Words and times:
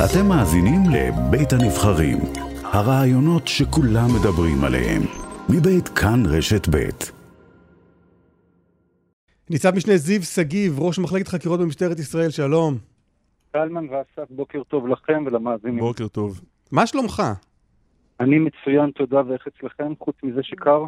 אתם 0.00 0.26
מאזינים 0.28 0.80
לבית 0.92 1.52
הנבחרים, 1.52 2.18
הרעיונות 2.64 3.48
שכולם 3.48 4.08
מדברים 4.20 4.64
עליהם, 4.64 5.02
מבית 5.48 5.88
כאן 5.88 6.22
רשת 6.26 6.68
בית. 6.68 7.12
ניצב 9.50 9.74
משנה 9.74 9.96
זיו 9.96 10.22
שגיב, 10.22 10.80
ראש 10.80 10.98
מחלקת 10.98 11.28
חקירות 11.28 11.60
במשטרת 11.60 11.98
ישראל, 11.98 12.30
שלום. 12.30 12.74
קלמן 13.52 13.86
ואסף, 13.90 14.30
בוקר 14.30 14.62
טוב 14.62 14.88
לכם 14.88 15.24
ולמאזינים. 15.26 15.78
בוקר 15.78 16.08
טוב. 16.08 16.40
מה 16.72 16.86
שלומך? 16.86 17.22
אני 18.20 18.38
מצוין, 18.38 18.90
תודה, 18.90 19.22
ואיך 19.28 19.46
אצלכם, 19.46 19.92
חוץ 20.00 20.16
מזה 20.22 20.40
שקר? 20.42 20.84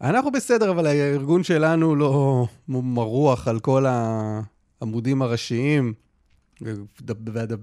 אנחנו 0.00 0.30
בסדר, 0.30 0.70
אבל 0.70 0.86
הארגון 0.86 1.42
שלנו 1.42 1.96
לא 1.96 2.44
מרוח 2.68 3.48
על 3.48 3.60
כל 3.60 3.84
העמודים 3.86 5.22
הראשיים 5.22 6.03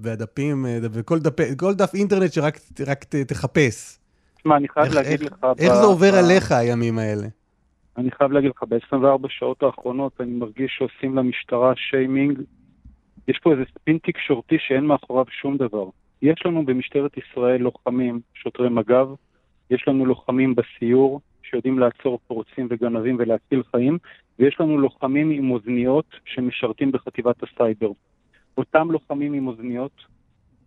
והדפים, 0.04 0.66
וכל 0.82 1.20
דף, 1.20 1.58
כל 1.58 1.74
דף 1.74 1.94
אינטרנט 1.94 2.34
שרק 2.34 2.58
רק 2.88 3.06
תחפש. 3.06 3.98
תשמע, 4.38 4.58
אני 4.58 4.68
חייב 4.68 4.86
איך, 4.86 4.96
להגיד 4.96 5.22
איך, 5.22 5.32
לך... 5.32 5.46
איך 5.60 5.72
ב- 5.72 5.76
זה 5.76 5.84
עובר 5.84 6.12
ב- 6.12 6.16
עליך 6.16 6.52
הימים 6.52 7.00
האלה? 7.00 7.28
אני 7.98 8.12
חייב 8.12 8.32
להגיד 8.32 8.52
לך, 8.56 8.64
ב-24 8.70 9.28
שעות 9.30 9.64
האחרונות 9.64 10.22
אני 10.22 10.32
מרגיש 10.32 10.76
שעושים 10.78 11.18
למשטרה 11.18 11.74
שיימינג. 11.76 12.40
יש 13.28 13.40
פה 13.44 13.52
איזה 13.52 13.64
ספין 13.76 13.98
תקשורתי 14.04 14.56
שאין 14.60 14.86
מאחוריו 14.86 15.26
שום 15.42 15.58
דבר. 15.58 15.86
יש 16.22 16.46
לנו 16.46 16.66
במשטרת 16.66 17.12
ישראל 17.18 17.62
לוחמים, 17.62 18.20
שוטרי 18.34 18.70
מג"ב, 18.70 19.08
יש 19.70 19.88
לנו 19.88 20.06
לוחמים 20.06 20.56
בסיור, 20.56 21.22
שיודעים 21.44 21.80
לעצור 21.80 22.20
פורצים 22.28 22.68
וגנבים 22.70 23.16
ולהציל 23.20 23.64
חיים, 23.72 23.98
ויש 24.40 24.58
לנו 24.60 24.78
לוחמים 24.78 25.30
עם 25.30 25.52
אוזניות 25.52 26.06
שמשרתים 26.26 26.92
בחטיבת 26.92 27.36
הסייבר. 27.44 27.92
אותם 28.58 28.92
לוחמים 28.92 29.34
עם 29.34 29.48
אוזניות 29.48 30.06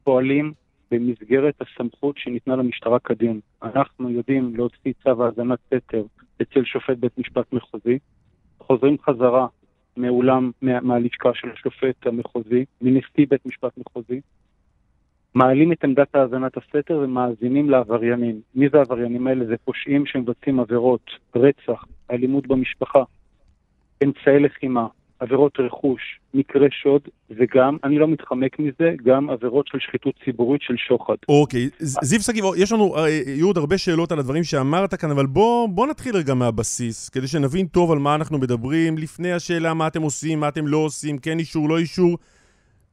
פועלים 0.05 0.53
במסגרת 0.91 1.55
הסמכות 1.61 2.19
שניתנה 2.19 2.57
למשטרה 2.57 2.99
כדין. 2.99 3.41
אנחנו 3.63 4.11
יודעים 4.11 4.57
להוציא 4.57 4.93
צו 5.03 5.25
האזנת 5.25 5.59
סתר 5.67 6.05
אצל 6.43 6.65
שופט 6.65 6.97
בית 6.97 7.19
משפט 7.19 7.53
מחוזי, 7.53 7.99
חוזרים 8.59 8.97
חזרה 9.03 9.47
מאולם, 9.97 10.51
מה, 10.63 10.81
מהלשכה 10.81 11.31
של 11.35 11.49
השופט 11.51 12.07
המחוזי, 12.07 12.65
מנשיא 12.81 13.27
בית 13.29 13.47
משפט 13.47 13.79
מחוזי, 13.79 14.21
מעלים 15.35 15.73
את 15.73 15.85
עמדת 15.85 16.15
האזנת 16.15 16.57
הסתר 16.57 17.01
ומאזינים 17.05 17.71
לעבריינים. 17.71 18.41
מי 18.55 18.69
זה 18.69 18.79
העבריינים 18.79 19.27
האלה? 19.27 19.47
זה 19.47 19.57
פושעים 19.65 20.07
שמבצעים 20.07 20.61
עבירות, 20.61 21.11
רצח, 21.37 21.85
אלימות 22.11 22.47
במשפחה, 22.47 23.03
אמצעי 24.05 24.41
לחימה, 24.41 24.87
עבירות 25.21 25.53
רכוש, 25.61 26.01
מקרי 26.35 26.69
שוד, 26.71 27.01
וגם, 27.31 27.77
אני 27.85 27.99
לא 27.99 28.09
מתחמק 28.09 28.59
מזה, 28.59 28.95
גם 29.05 29.31
עבירות 29.31 29.67
של 29.67 29.79
שחיתות 29.81 30.15
ציבורית 30.25 30.63
של 30.63 30.75
שוחד. 30.77 31.15
אוקיי, 31.29 31.69
זיו 31.81 32.21
שגיב, 32.21 32.45
יש 32.57 32.73
לנו, 32.73 32.97
אה, 32.97 33.09
יהיו 33.09 33.47
עוד 33.47 33.59
הרבה 33.59 33.79
שאלות 33.79 34.13
על 34.13 34.19
הדברים 34.19 34.45
שאמרת 34.45 34.95
כאן, 34.95 35.11
אבל 35.11 35.27
בוא, 35.27 35.69
בוא 35.69 35.87
נתחיל 35.87 36.17
רגע 36.17 36.35
מהבסיס, 36.35 37.09
כדי 37.09 37.27
שנבין 37.27 37.67
טוב 37.67 37.93
על 37.93 37.99
מה 37.99 38.15
אנחנו 38.15 38.39
מדברים, 38.39 38.99
לפני 38.99 39.33
השאלה 39.33 39.75
מה 39.75 39.87
אתם 39.87 40.03
עושים, 40.03 40.41
מה 40.41 40.49
אתם 40.49 40.67
לא 40.67 40.77
עושים, 40.77 41.19
כן 41.19 41.39
אישור, 41.39 41.69
לא 41.69 41.79
אישור. 41.79 42.19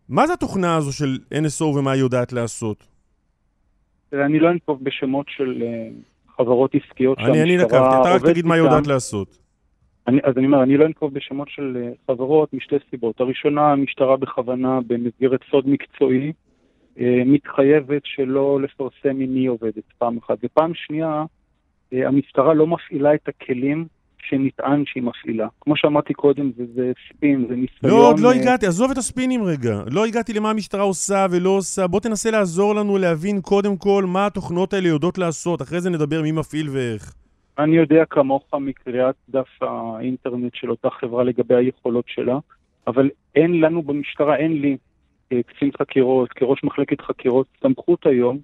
מה 0.10 0.28
זה 0.28 0.34
התוכנה 0.34 0.76
הזו 0.76 0.94
של 0.94 1.18
NSO 1.34 1.64
ומה 1.64 1.92
היא 1.92 2.02
יודעת 2.02 2.34
לעשות? 2.34 2.88
אני 4.14 4.40
לא 4.40 4.50
אנקוב 4.50 4.84
בשמות 4.84 5.26
של 5.30 5.64
אה, 5.64 5.88
חברות 6.38 6.72
עסקיות 6.76 7.18
אני, 7.20 7.42
אני 7.42 7.58
נקבתי, 7.58 7.76
אתה 7.76 8.16
רק 8.16 8.22
תגיד 8.26 8.46
מה 8.46 8.56
היא 8.56 8.64
יודעת 8.64 8.88
לעשות. 8.88 9.41
אני, 10.08 10.20
אז 10.24 10.38
אני 10.38 10.46
אומר, 10.46 10.64
אני 10.64 10.78
לא 10.78 10.86
אנקוב 10.86 11.14
בשמות 11.14 11.50
של 11.50 11.78
אה, 11.82 11.92
חברות 12.08 12.54
משתי 12.54 12.76
סיבות. 12.90 13.20
הראשונה, 13.20 13.72
המשטרה 13.72 14.18
בכוונה, 14.18 14.80
במסגרת 14.88 15.40
סוד 15.52 15.70
מקצועי, 15.70 16.34
אה, 17.00 17.22
מתחייבת 17.26 18.02
שלא 18.06 18.62
לפרסם 18.62 19.20
עם 19.20 19.34
מי 19.34 19.46
עובדת, 19.46 19.84
פעם 19.98 20.18
אחת. 20.18 20.38
ופעם 20.44 20.72
שנייה, 20.76 21.24
אה, 21.94 22.08
המשטרה 22.08 22.54
לא 22.54 22.68
מפעילה 22.68 23.14
את 23.14 23.28
הכלים 23.28 23.86
שנטען 24.30 24.84
שהיא 24.86 25.04
מפעילה. 25.04 25.48
כמו 25.62 25.74
שאמרתי 25.78 26.14
קודם, 26.14 26.52
זה, 26.58 26.64
זה 26.76 26.92
ספין, 27.10 27.46
זה 27.50 27.56
ניסיון... 27.56 27.92
לא, 28.02 28.08
עוד 28.08 28.20
לא 28.20 28.32
הגעתי, 28.32 28.66
עזוב 28.66 28.92
את 28.92 28.98
הספינים 28.98 29.44
רגע. 29.44 29.80
לא 29.92 30.06
הגעתי 30.06 30.34
למה 30.34 30.50
המשטרה 30.50 30.82
עושה 30.82 31.26
ולא 31.32 31.50
עושה. 31.50 31.88
בוא 31.88 32.00
תנסה 32.00 32.32
לעזור 32.32 32.76
לנו 32.76 32.98
להבין 32.98 33.42
קודם 33.42 33.78
כל 33.78 34.04
מה 34.08 34.26
התוכנות 34.26 34.74
האלה 34.74 34.88
יודעות 34.88 35.18
לעשות. 35.18 35.62
אחרי 35.62 35.82
זה 35.82 35.90
נדבר 35.90 36.22
מי 36.22 36.32
מפעיל 36.32 36.70
ואיך. 36.70 37.21
אני 37.60 37.76
יודע 37.76 38.06
כמוך 38.10 38.44
מקריאת 38.54 39.16
דף 39.30 39.62
האינטרנט 39.62 40.56
של 40.56 40.70
אותה 40.70 40.90
חברה 40.90 41.24
לגבי 41.24 41.56
היכולות 41.56 42.06
שלה, 42.08 42.38
אבל 42.88 43.10
אין 43.36 43.62
לנו 43.62 43.82
במשטרה, 43.82 44.36
אין 44.36 44.62
לי 44.62 44.78
אה, 45.32 45.44
קצין 45.44 45.70
חקירות, 45.80 46.30
כראש 46.34 46.64
מחלקת 46.64 47.02
חקירות, 47.02 47.48
סמכות 47.64 48.06
היום 48.06 48.38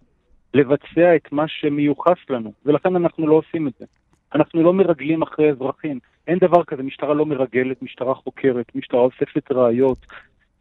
לבצע 0.53 1.16
את 1.16 1.31
מה 1.31 1.45
שמיוחס 1.47 2.18
לנו, 2.29 2.53
ולכן 2.66 2.95
אנחנו 2.95 3.28
לא 3.28 3.34
עושים 3.34 3.68
את 3.68 3.73
זה. 3.79 3.85
אנחנו 4.35 4.63
לא 4.63 4.73
מרגלים 4.73 5.22
אחרי 5.22 5.51
אזרחים. 5.51 6.00
אין 6.28 6.38
דבר 6.39 6.63
כזה, 6.63 6.84
משטרה 6.84 7.13
לא 7.13 7.25
מרגלת, 7.25 7.81
משטרה 7.81 8.16
חוקרת, 8.16 8.75
משטרה 8.75 9.00
אוספת 9.00 9.51
ראיות. 9.51 10.06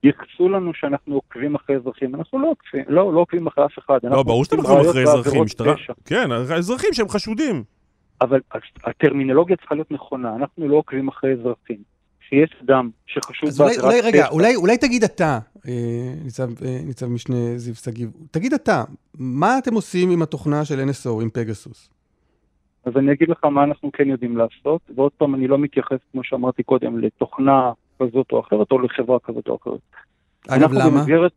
ייחסו 0.02 0.48
לנו 0.48 0.74
שאנחנו 0.74 1.14
עוקבים 1.14 1.54
אחרי 1.54 1.76
אזרחים, 1.76 2.14
אנחנו 2.14 2.38
לא 2.38 2.50
עוקבים, 2.50 2.84
לא, 2.88 3.12
לא 3.12 3.20
עוקבים 3.20 3.46
אחרי 3.46 3.64
אף 3.64 3.78
אחד. 3.78 3.98
לא, 4.02 4.22
ברור 4.22 4.44
שאתם 4.44 4.56
עוקבים 4.56 4.90
אחרי 4.90 5.02
אזרחים, 5.02 5.42
משטרה. 5.42 5.74
פשע. 5.74 5.92
כן, 6.04 6.32
אזרחים 6.32 6.90
שהם 6.92 7.08
חשודים. 7.08 7.75
אבל 8.20 8.40
הטרמינולוגיה 8.84 9.56
צריכה 9.56 9.74
להיות 9.74 9.90
נכונה, 9.90 10.36
אנחנו 10.36 10.68
לא 10.68 10.76
עוקבים 10.76 11.08
אחרי 11.08 11.32
אזרחים. 11.32 11.96
כשיש 12.20 12.50
אדם 12.64 12.90
שחשוד 13.06 13.48
אז 13.48 13.60
אולי, 13.60 13.78
אולי 13.78 14.00
רגע, 14.00 14.28
אולי, 14.28 14.56
אולי 14.56 14.78
תגיד 14.78 15.04
אתה, 15.04 15.38
אה, 15.68 16.12
ניצב, 16.24 16.64
אה, 16.64 16.78
ניצב 16.86 17.06
משנה 17.06 17.36
זיו 17.56 17.74
שגיב, 17.74 18.12
תגיד 18.30 18.52
אתה, 18.52 18.84
מה 19.18 19.58
אתם 19.58 19.74
עושים 19.74 20.10
עם 20.10 20.22
התוכנה 20.22 20.64
של 20.64 20.74
NSO, 20.80 21.22
עם 21.22 21.30
פגסוס? 21.30 21.90
אז 22.84 22.92
אני 22.96 23.12
אגיד 23.12 23.28
לך 23.28 23.44
מה 23.44 23.64
אנחנו 23.64 23.92
כן 23.92 24.08
יודעים 24.08 24.36
לעשות, 24.36 24.80
ועוד 24.94 25.12
פעם, 25.12 25.34
אני 25.34 25.48
לא 25.48 25.58
מתייחס, 25.58 25.98
כמו 26.12 26.24
שאמרתי 26.24 26.62
קודם, 26.62 26.98
לתוכנה 26.98 27.72
כזאת 27.98 28.32
או 28.32 28.40
אחרת, 28.40 28.72
או 28.72 28.78
לחברה 28.78 29.18
כזאת 29.18 29.48
או 29.48 29.56
אחרת. 29.62 29.80
אגב, 30.48 30.62
אנחנו 30.62 30.78
למה? 30.78 30.98
במסגרת, 30.98 31.32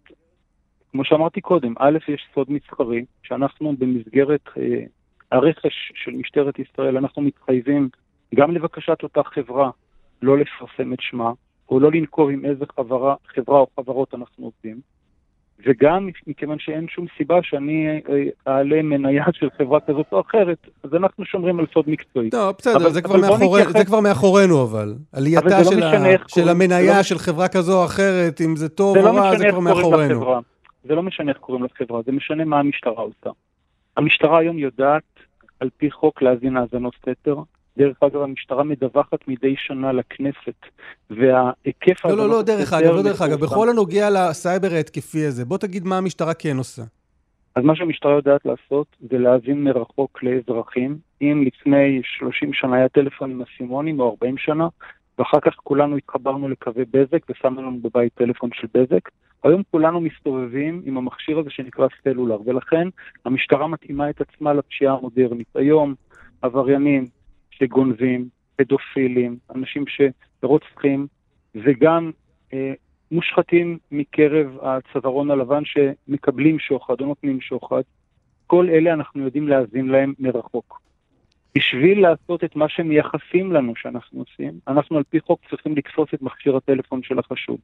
כמו 0.92 1.06
שאמרתי 1.06 1.42
קודם, 1.42 1.74
א', 1.80 1.98
יש 2.08 2.22
סוד 2.36 2.48
מסחרי, 2.52 3.06
שאנחנו 3.24 3.76
במסגרת 3.80 4.50
אה, 4.58 4.84
הרכש 5.32 5.92
של 6.04 6.12
משטרת 6.12 6.56
ישראל, 6.60 6.98
אנחנו 6.98 7.22
מתחייבים 7.22 7.90
גם 8.36 8.52
לבקשת 8.52 9.04
אותה 9.04 9.22
חברה 9.24 9.70
לא 10.22 10.38
לפרסם 10.38 10.94
את 10.94 10.98
שמה, 11.02 11.32
או 11.70 11.80
לא 11.80 11.92
לנקוב 11.92 12.30
עם 12.30 12.46
איזה 12.46 12.66
חברה, 12.80 13.16
חברה 13.36 13.60
או 13.60 13.68
חברות 13.80 14.14
אנחנו 14.16 14.46
עובדים, 14.46 14.80
וגם 15.66 16.10
מכיוון 16.28 16.60
שאין 16.60 16.88
שום 16.90 17.06
סיבה 17.18 17.36
שאני 17.44 17.88
אה, 18.10 18.24
אעלה 18.54 18.82
מניה 18.82 19.26
של 19.40 19.48
חברה 19.58 19.80
כזאת 19.80 20.06
או 20.12 20.22
אחרת, 20.22 20.58
אז 20.84 20.94
אנחנו 20.94 21.26
שומרים 21.26 21.60
על 21.60 21.66
סוד 21.74 21.90
מקצועי. 21.90 22.30
לא, 22.34 22.54
בסדר, 22.58 22.76
אבל- 22.78 22.90
זה, 22.92 23.02
כבר 23.02 23.16
אבל 23.16 23.22
מאחורי, 23.30 23.62
נתייחס- 23.62 23.78
זה 23.78 23.86
כבר 23.86 24.00
מאחורינו, 24.00 24.64
אבל. 24.64 24.94
עלייתה 25.14 25.40
אבל 25.40 25.50
לא 25.58 25.64
של, 25.64 25.84
ה, 25.84 25.90
משנה 25.90 26.10
איך 26.10 26.30
של 26.30 26.50
המניה 26.50 26.98
לא- 26.98 27.04
של 27.04 27.18
חברה 27.18 27.48
כזו 27.48 27.80
או 27.82 27.86
אחרת, 27.86 28.42
אם 28.42 28.56
זה 28.56 28.70
טוב 28.70 28.94
זה 29.00 29.08
או 29.10 29.14
לא 29.16 29.20
רע, 29.20 29.38
זה 29.38 29.46
כבר 29.50 29.60
מאחורינו. 29.60 30.14
לחברה. 30.14 30.40
זה 30.84 30.96
לא 30.96 31.04
משנה 31.04 31.32
איך 31.32 31.38
קוראים 31.38 31.64
לחברה, 31.66 32.02
זה 32.06 32.12
משנה 32.12 32.46
מה 32.46 32.60
המשטרה 32.60 32.94
עושה. 33.04 33.30
המשטרה 34.00 34.40
היום 34.40 34.60
יודעת, 34.60 35.04
על 35.60 35.70
פי 35.78 35.92
חוק, 35.92 36.22
להאזין 36.22 36.58
האזנות 36.58 36.94
סתר. 37.02 37.36
דרך 37.78 37.98
אגב, 38.04 38.22
המשטרה 38.22 38.64
מדווחת 38.64 39.28
מדי 39.28 39.56
שנה 39.58 39.92
לכנסת, 39.92 40.60
וההיקף 41.10 42.06
לא, 42.06 42.18
לא, 42.18 42.30
לא, 42.30 42.42
דרך 42.42 42.74
אגב, 42.74 42.96
לא 42.96 43.04
דרך 43.04 43.22
אגב. 43.22 43.40
בכל 43.40 43.70
הנוגע 43.70 44.10
לסייבר 44.10 44.68
ההתקפי 44.74 45.26
הזה, 45.26 45.46
בוא 45.46 45.58
תגיד 45.58 45.86
מה 45.86 45.98
המשטרה 45.98 46.34
כן 46.34 46.58
עושה. 46.58 46.82
אז 47.56 47.64
מה 47.64 47.76
שהמשטרה 47.76 48.12
יודעת 48.12 48.46
לעשות 48.46 48.88
זה 49.10 49.18
להאזין 49.18 49.64
מרחוק 49.64 50.24
לאזרחים. 50.24 50.98
אם 51.22 51.44
לפני 51.48 52.02
30 52.04 52.54
שנה 52.54 52.76
היה 52.76 52.90
טלפון 52.90 53.32
עם 53.32 53.42
אסימונים, 53.42 54.00
או 54.00 54.10
40 54.10 54.38
שנה, 54.38 54.68
ואחר 55.20 55.40
כך 55.40 55.54
כולנו 55.64 55.98
התחברנו 55.98 56.50
לקווי 56.50 56.86
בזק 56.92 57.30
ושמנו 57.30 57.62
לנו 57.62 57.80
בבית 57.82 58.14
טלפון 58.14 58.50
של 58.54 58.68
בזק, 58.74 59.10
היום 59.44 59.62
כולנו 59.72 60.02
מסתובבים 60.02 60.82
עם 60.86 60.98
המכשיר 60.98 61.40
הזה 61.40 61.50
שנקרא 61.50 61.88
סלולר, 62.04 62.40
ולכן 62.46 62.88
המשטרה 63.26 63.68
מתאימה 63.68 64.10
את 64.10 64.22
עצמה 64.22 64.54
לפשיעה 64.54 64.94
המודרנית. 64.94 65.48
היום 65.56 65.96
עבריינים 66.42 67.06
שגונבים, 67.52 68.30
פדופילים, 68.56 69.38
אנשים 69.56 69.86
שרוצחים, 69.88 71.08
וגם 71.56 72.12
אה, 72.54 72.74
מושחתים 73.12 73.78
מקרב 73.92 74.58
הצווארון 74.62 75.32
הלבן 75.32 75.64
שמקבלים 75.66 76.60
שוחד 76.60 77.02
או 77.02 77.06
נותנים 77.06 77.42
שוחד, 77.42 77.82
כל 78.48 78.70
אלה 78.70 78.94
אנחנו 78.94 79.24
יודעים 79.24 79.48
להאזין 79.48 79.88
להם 79.88 80.14
מרחוק. 80.20 80.82
בשביל 81.56 82.02
לעשות 82.02 82.44
את 82.44 82.56
מה 82.56 82.70
שמייחסים 82.70 83.52
לנו 83.52 83.76
שאנחנו 83.76 84.20
עושים, 84.20 84.54
אנחנו 84.68 84.98
על 84.98 85.04
פי 85.04 85.20
חוק 85.20 85.42
צריכים 85.50 85.76
לתפוס 85.76 86.10
את 86.14 86.22
מכשיר 86.22 86.56
הטלפון 86.58 87.04
של 87.04 87.20
החשוד. 87.20 87.60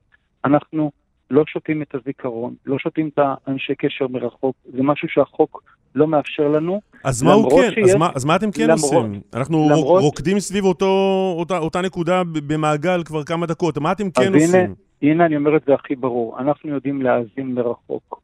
אנחנו 0.45 0.91
לא 1.31 1.43
שותים 1.47 1.81
את 1.81 1.95
הזיכרון, 1.95 2.55
לא 2.65 2.79
שותים 2.79 3.09
את 3.13 3.19
האנשי 3.47 3.75
קשר 3.75 4.07
מרחוק, 4.07 4.55
זה 4.65 4.83
משהו 4.83 5.07
שהחוק 5.09 5.63
לא 5.95 6.07
מאפשר 6.07 6.47
לנו. 6.47 6.81
אז 7.03 7.23
מה 7.23 7.33
הוא 7.33 7.61
כן? 7.61 7.69
שיש- 7.75 7.89
אז 7.89 7.95
מה- 7.95 8.09
אז 8.15 8.25
מה 8.25 8.35
אתם 8.35 8.51
כן 8.51 8.63
למרות- 8.63 8.93
עושים? 8.93 9.21
אנחנו 9.33 9.67
למרות- 9.71 10.01
רוקדים 10.03 10.39
סביב 10.39 10.65
אותו- 10.65 11.33
אותה- 11.39 11.57
אותה 11.57 11.81
נקודה 11.81 12.21
במעגל 12.47 13.03
כבר 13.03 13.23
כמה 13.23 13.45
דקות. 13.45 13.77
מה 13.77 13.91
אתם 13.91 14.09
כן 14.11 14.21
אז 14.21 14.27
הנה, 14.27 14.45
עושים? 14.45 14.75
הנה 15.01 15.25
אני 15.25 15.35
אומר 15.37 15.57
את 15.57 15.61
זה 15.67 15.73
הכי 15.73 15.95
ברור, 15.95 16.39
אנחנו 16.39 16.69
יודעים 16.69 17.01
להאזין 17.01 17.53
מרחוק. 17.53 18.21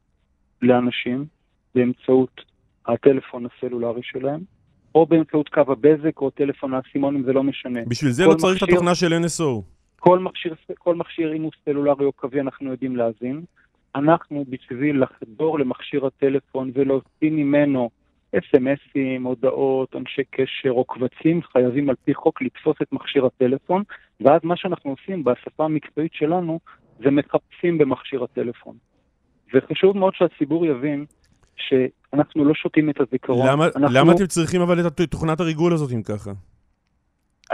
לאנשים 0.62 1.26
באמצעות 1.76 2.42
הטלפון 2.88 3.46
הסלולרי 3.46 4.02
שלהם, 4.04 4.40
או 4.96 5.06
באמצעות 5.06 5.50
קו 5.50 5.62
הבזק 5.68 6.22
או 6.22 6.30
טלפון 6.30 6.74
האסימונים, 6.74 7.24
זה 7.24 7.34
לא 7.34 7.44
משנה. 7.44 7.80
בשביל 7.88 8.12
זה 8.12 8.26
לא 8.26 8.34
צריך 8.34 8.54
מכשיר, 8.54 8.68
את 8.68 8.74
התוכנה 8.74 8.96
של 8.96 9.14
NSO. 9.14 9.62
כל 10.04 10.20
מכשיר, 10.20 10.56
כל 10.78 10.96
מכשיר, 10.96 11.34
אם 11.34 11.44
הוא 11.44 11.52
סלולרי 11.66 12.06
או 12.06 12.12
קווי, 12.12 12.42
אנחנו 12.42 12.72
יודעים 12.72 12.96
להאזין. 12.96 13.42
אנחנו, 13.96 14.46
בשביל 14.50 15.04
לחדור 15.04 15.60
למכשיר 15.60 16.06
הטלפון 16.06 16.72
ולהוציא 16.74 17.32
ממנו 17.32 17.90
אס.אם.אסים, 18.38 19.24
הודעות, 19.24 19.96
אנשי 19.96 20.22
קשר 20.30 20.70
או 20.70 20.86
קבצים, 20.86 21.42
חייבים 21.44 21.90
על 21.90 21.96
פי 22.04 22.14
חוק 22.14 22.42
לתפוס 22.42 22.76
את 22.82 22.88
מכשיר 22.92 23.26
הטלפון, 23.26 23.84
ואז 24.22 24.42
מה 24.44 24.58
שאנחנו 24.58 24.92
עושים 24.92 25.24
בשפה 25.24 25.66
המקצועית 25.66 26.14
שלנו, 26.14 26.60
זה 27.04 27.12
מחפשים 27.12 27.78
במכשיר 27.78 28.24
הטלפון. 28.24 28.76
וחשוב 29.54 29.98
מאוד 29.98 30.14
שהציבור 30.16 30.66
יבין 30.66 31.06
שאנחנו 31.56 32.46
לא 32.46 32.54
שותים 32.54 32.90
את 32.90 33.00
הזיכרון. 33.00 33.48
למה, 33.48 33.66
אנחנו... 33.66 34.00
למה 34.00 34.12
אתם 34.12 34.26
צריכים 34.26 34.62
אבל 34.62 34.88
את 34.88 35.02
תוכנת 35.02 35.40
הריגול 35.40 35.74
הזאת 35.74 35.92
אם 35.92 36.04
ככה? 36.04 36.32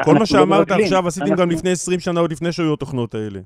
כל 0.03 0.13
מה 0.13 0.19
לא 0.19 0.25
שאמרת 0.25 0.71
לא 0.71 0.75
עכשיו 0.75 1.07
עשיתם 1.07 1.25
אנחנו... 1.25 1.43
גם 1.43 1.51
לפני 1.51 1.71
20 1.71 1.99
שנה 1.99 2.19
עוד 2.19 2.31
לפני 2.31 2.51
שהיו 2.51 2.73
התוכנות 2.73 3.15
האלה. 3.15 3.39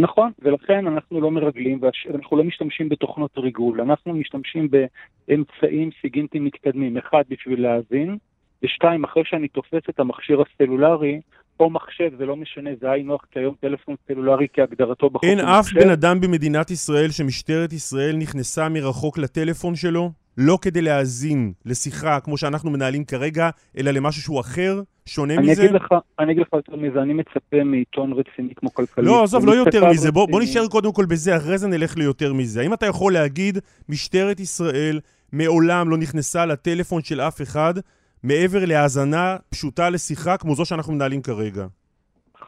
נכון, 0.00 0.32
ולכן 0.42 0.86
אנחנו 0.86 1.20
לא 1.20 1.30
מרגלים, 1.30 1.80
ואנחנו 1.82 2.36
לא 2.36 2.44
משתמשים 2.44 2.88
בתוכנות 2.88 3.30
ריגול, 3.36 3.80
אנחנו 3.80 4.14
משתמשים 4.14 4.68
באמצעים 4.70 5.90
סיגינטיים 6.00 6.44
מתקדמים, 6.44 6.96
אחד 6.96 7.22
בשביל 7.28 7.62
להאזין, 7.62 8.16
ושתיים, 8.62 9.04
אחרי 9.04 9.22
שאני 9.26 9.48
תופס 9.48 9.82
את 9.90 10.00
המכשיר 10.00 10.42
הסלולרי, 10.42 11.20
או 11.60 11.70
מחשב, 11.70 12.10
זה 12.18 12.26
לא 12.26 12.36
משנה, 12.36 12.70
זה 12.80 12.90
היינו 12.90 13.14
הך, 13.14 13.20
כי 13.30 13.38
היום 13.38 13.54
טלפון 13.60 13.94
סלולרי 14.06 14.46
כהגדרתו 14.52 15.10
בחוק 15.10 15.24
אין 15.24 15.40
אף 15.40 15.72
בן 15.72 15.90
אדם 15.90 16.20
במדינת 16.20 16.70
ישראל 16.70 17.10
שמשטרת 17.10 17.72
ישראל 17.72 18.16
נכנסה 18.16 18.68
מרחוק 18.68 19.18
לטלפון 19.18 19.74
שלו, 19.74 20.10
לא 20.38 20.58
כדי 20.62 20.82
להאזין 20.82 21.52
לשיחה 21.66 22.20
כמו 22.20 22.36
שאנחנו 22.36 22.70
מנהלים 22.70 23.04
כרגע, 23.04 23.50
אלא 23.78 23.90
למשהו 23.90 24.22
שהוא 24.22 24.40
אחר, 24.40 24.82
שונה 25.06 25.34
אני 25.34 25.50
מזה? 25.50 25.62
אגיד 25.62 25.74
לך, 25.74 25.94
אני 26.18 26.32
אגיד 26.32 26.42
לך 26.42 26.48
יותר 26.52 26.76
מזה, 26.76 27.02
אני 27.02 27.12
מצפה 27.12 27.64
מעיתון 27.64 28.12
רציני 28.12 28.54
כמו 28.54 28.74
כלכלי. 28.74 29.04
לא, 29.04 29.22
עזוב, 29.22 29.46
לא 29.46 29.52
יותר 29.52 29.90
מזה, 29.90 30.12
בוא, 30.12 30.28
בוא 30.30 30.40
נשאר 30.42 30.66
קודם 30.68 30.92
כל 30.92 31.04
בזה, 31.06 31.36
אחרי 31.36 31.58
זה 31.58 31.68
נלך 31.68 31.96
ליותר 31.96 32.32
מזה. 32.32 32.60
האם 32.60 32.74
אתה 32.74 32.86
יכול 32.86 33.12
להגיד, 33.12 33.58
משטרת 33.88 34.40
ישראל 34.40 35.00
מעולם 35.32 35.90
לא 35.90 35.96
נכנסה 35.96 36.46
לטלפון 36.46 37.02
של 37.02 37.20
אף 37.20 37.42
אחד, 37.42 37.74
מעבר 38.22 38.64
להאזנה 38.64 39.36
פשוטה 39.48 39.90
לשיחה 39.90 40.36
כמו 40.36 40.54
זו 40.54 40.64
שאנחנו 40.64 40.92
מנהלים 40.92 41.22
כרגע? 41.22 41.66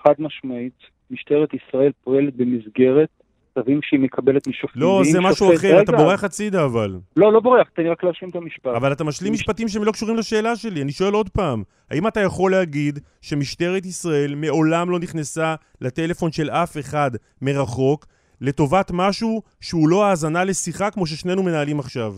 חד 0.04 0.14
משמעית, 0.18 0.78
משטרת 1.10 1.48
ישראל 1.54 1.92
פועלת 2.04 2.36
במסגרת 2.36 3.08
צווים 3.54 3.80
שהיא 3.82 4.00
מקבלת 4.00 4.46
משופטים. 4.46 4.82
לא, 4.82 5.02
זה 5.12 5.20
משהו 5.20 5.46
שופט... 5.46 5.58
אחר, 5.58 5.68
רגע. 5.68 5.82
אתה 5.82 5.92
בורח 5.92 6.24
הצידה 6.24 6.64
אבל. 6.64 6.98
לא, 7.16 7.32
לא 7.32 7.40
בורח, 7.40 7.68
תן 7.68 7.82
לי 7.82 7.88
רק 7.88 8.04
להשלים 8.04 8.30
את 8.30 8.36
המשפט. 8.36 8.74
אבל 8.76 8.92
אתה 8.92 9.04
משלים 9.04 9.32
משפטים 9.32 9.68
שהם 9.68 9.84
לא 9.84 9.92
קשורים 9.92 10.16
לשאלה 10.16 10.56
שלי, 10.56 10.82
אני 10.82 10.92
שואל 10.92 11.14
עוד 11.14 11.28
פעם. 11.28 11.62
האם 11.90 12.06
אתה 12.06 12.20
יכול 12.20 12.50
להגיד 12.50 12.98
שמשטרת 13.20 13.86
ישראל 13.86 14.34
מעולם 14.34 14.90
לא 14.90 14.98
נכנסה 14.98 15.54
לטלפון 15.80 16.32
של 16.32 16.50
אף 16.50 16.78
אחד 16.78 17.10
מרחוק 17.42 18.06
לטובת 18.40 18.90
משהו 18.94 19.42
שהוא 19.60 19.88
לא 19.88 20.04
האזנה 20.04 20.44
לשיחה 20.44 20.90
כמו 20.90 21.06
ששנינו 21.06 21.42
מנהלים 21.42 21.78
עכשיו? 21.78 22.12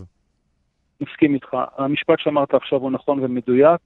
מסכים 1.00 1.34
איתך. 1.34 1.56
המשפט 1.76 2.18
שאמרת 2.18 2.54
עכשיו 2.54 2.78
הוא 2.78 2.90
נכון 2.90 3.24
ומדויק, 3.24 3.80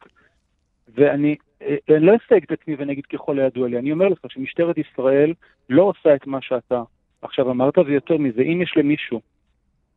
ואני 0.94 1.36
אה, 1.62 1.76
אני 1.96 2.06
לא 2.06 2.12
אסתייג 2.22 2.42
את 2.42 2.52
עצמי 2.52 2.74
ונגיד 2.78 3.06
ככל 3.06 3.38
הידוע 3.38 3.68
לי. 3.68 3.78
אני 3.78 3.92
אומר 3.92 4.08
לך 4.08 4.18
שמשטרת 4.28 4.76
ישראל 4.78 5.34
לא 5.68 5.82
עושה 5.82 6.14
את 6.14 6.26
מה 6.26 6.38
שאתה 6.42 6.82
עכשיו 7.22 7.50
אמרת, 7.50 7.78
ויותר 7.78 8.16
מזה, 8.16 8.42
אם 8.42 8.62
יש 8.62 8.74
למישהו, 8.76 9.20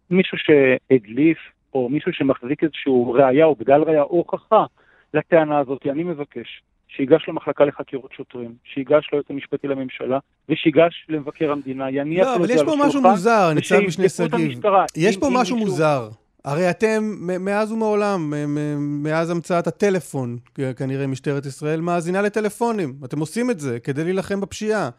מישהו 0.09 0.37
שהדליף, 0.37 1.37
או 1.73 1.89
מישהו 1.89 2.13
שמחזיק 2.13 2.63
איזשהו 2.63 3.11
ראייה 3.13 3.45
או 3.45 3.55
בדל 3.55 3.81
ראייה 3.81 4.01
או 4.01 4.17
הוכחה 4.17 4.65
לטענה 5.13 5.59
הזאת, 5.59 5.87
אני 5.91 6.03
מבקש 6.03 6.61
שיגש 6.87 7.29
למחלקה 7.29 7.65
לחקירות 7.65 8.11
שוטרים, 8.17 8.53
שיגש 8.63 9.09
ליועץ 9.11 9.25
המשפטי 9.29 9.67
לממשלה, 9.67 10.19
ושיגש 10.49 11.05
למבקר 11.09 11.51
המדינה, 11.51 11.91
יניח 11.91 12.27
לא, 12.27 12.35
אבל 12.35 12.49
יש 12.49 12.63
פה 12.63 12.73
משהו 12.79 13.01
מוזר, 13.01 13.53
ניצב 13.55 13.79
משנה 13.79 14.09
שגיב. 14.09 14.59
יש 14.97 15.17
פה 15.17 15.27
משהו 15.31 15.57
מוזר. 15.57 16.09
הרי 16.45 16.69
אתם, 16.69 17.03
מאז 17.39 17.71
ומעולם, 17.71 18.33
מאז 18.79 19.29
המצאת 19.29 19.67
הטלפון, 19.67 20.37
כנראה 20.77 21.07
משטרת 21.07 21.45
ישראל, 21.45 21.81
מאזינה 21.81 22.21
לטלפונים. 22.21 22.93
אתם 23.05 23.19
עושים 23.19 23.51
את 23.51 23.59
זה 23.59 23.79
כדי 23.79 24.03
להילחם 24.03 24.41
בפשיעה. 24.41 24.89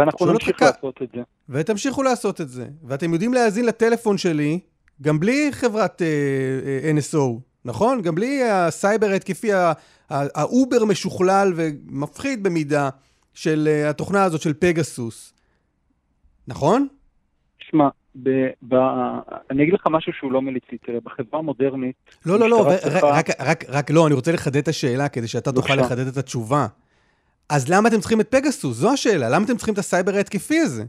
ואנחנו 0.00 0.32
נמשיך. 0.32 0.62
לעשות 0.62 1.02
את 1.02 1.08
זה. 1.14 1.22
ותמשיכו 1.48 2.02
לעשות 2.02 2.40
את 2.40 2.48
זה. 2.48 2.66
ואתם 2.84 3.12
יודעים 3.12 3.34
להאזין 3.34 3.66
לטלפון 3.66 4.18
שלי, 4.18 4.60
גם 5.02 5.20
בלי 5.20 5.48
חברת 5.52 6.02
אה, 6.02 6.04
אה, 6.84 6.98
NSO, 6.98 7.40
נכון? 7.64 8.02
גם 8.02 8.14
בלי 8.14 8.42
הסייבר 8.44 9.06
ההתקפי, 9.06 9.48
האובר 10.10 10.84
משוכלל 10.84 11.52
ומפחיד 11.56 12.42
במידה 12.42 12.88
של 13.34 13.68
אה, 13.68 13.90
התוכנה 13.90 14.24
הזאת 14.24 14.40
של 14.40 14.52
פגסוס. 14.54 15.34
נכון? 16.48 16.86
שמע, 17.58 17.88
ב, 18.22 18.30
ב, 18.68 18.74
אני 19.50 19.62
אגיד 19.62 19.74
לך 19.74 19.86
משהו 19.90 20.12
שהוא 20.12 20.32
לא 20.32 20.42
מליצי, 20.42 20.78
תראה, 20.86 20.98
בחברה 21.04 21.38
המודרנית... 21.40 21.96
לא, 22.26 22.38
לא, 22.38 22.50
לא, 22.50 22.70
צריכה... 22.82 23.06
רק, 23.06 23.26
רק, 23.40 23.64
רק 23.68 23.90
לא, 23.90 24.06
אני 24.06 24.14
רוצה 24.14 24.32
לחדד 24.32 24.56
את 24.56 24.68
השאלה 24.68 25.08
כדי 25.08 25.28
שאתה 25.28 25.52
תוכל 25.52 25.74
לחדד 25.74 26.06
את 26.06 26.16
התשובה. 26.16 26.66
אז 27.50 27.68
למה 27.68 27.88
אתם 27.88 28.00
צריכים 28.00 28.20
את 28.20 28.30
פגסוס? 28.30 28.76
זו 28.76 28.92
השאלה. 28.92 29.28
למה 29.28 29.44
אתם 29.44 29.56
צריכים 29.56 29.74
את 29.74 29.78
הסייבר 29.78 30.14
ההתקפי 30.14 30.58
הזה? 30.58 30.84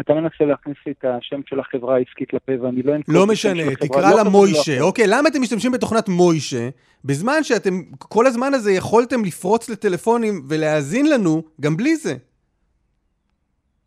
אתה 0.00 0.14
מנסה 0.14 0.44
להכניס 0.44 0.76
לי 0.86 0.92
את 0.92 1.04
השם 1.04 1.40
של 1.46 1.60
החברה 1.60 1.96
העסקית 1.96 2.34
לפה, 2.34 2.52
ואני 2.62 2.82
לא 2.82 2.94
לא 3.08 3.26
משנה, 3.26 3.62
תקרא 3.80 4.10
לא 4.10 4.16
לה 4.16 4.24
מוישה. 4.24 4.78
לא 4.80 4.84
אוקיי, 4.84 5.06
למה 5.06 5.28
אתם 5.28 5.42
משתמשים 5.42 5.72
בתוכנת 5.72 6.08
מוישה, 6.08 6.68
בזמן 7.04 7.42
שאתם 7.42 7.82
כל 7.98 8.26
הזמן 8.26 8.54
הזה 8.54 8.72
יכולתם 8.72 9.24
לפרוץ 9.24 9.68
לטלפונים 9.68 10.42
ולהאזין 10.48 11.10
לנו 11.10 11.42
גם 11.60 11.76
בלי 11.76 11.96
זה? 11.96 12.14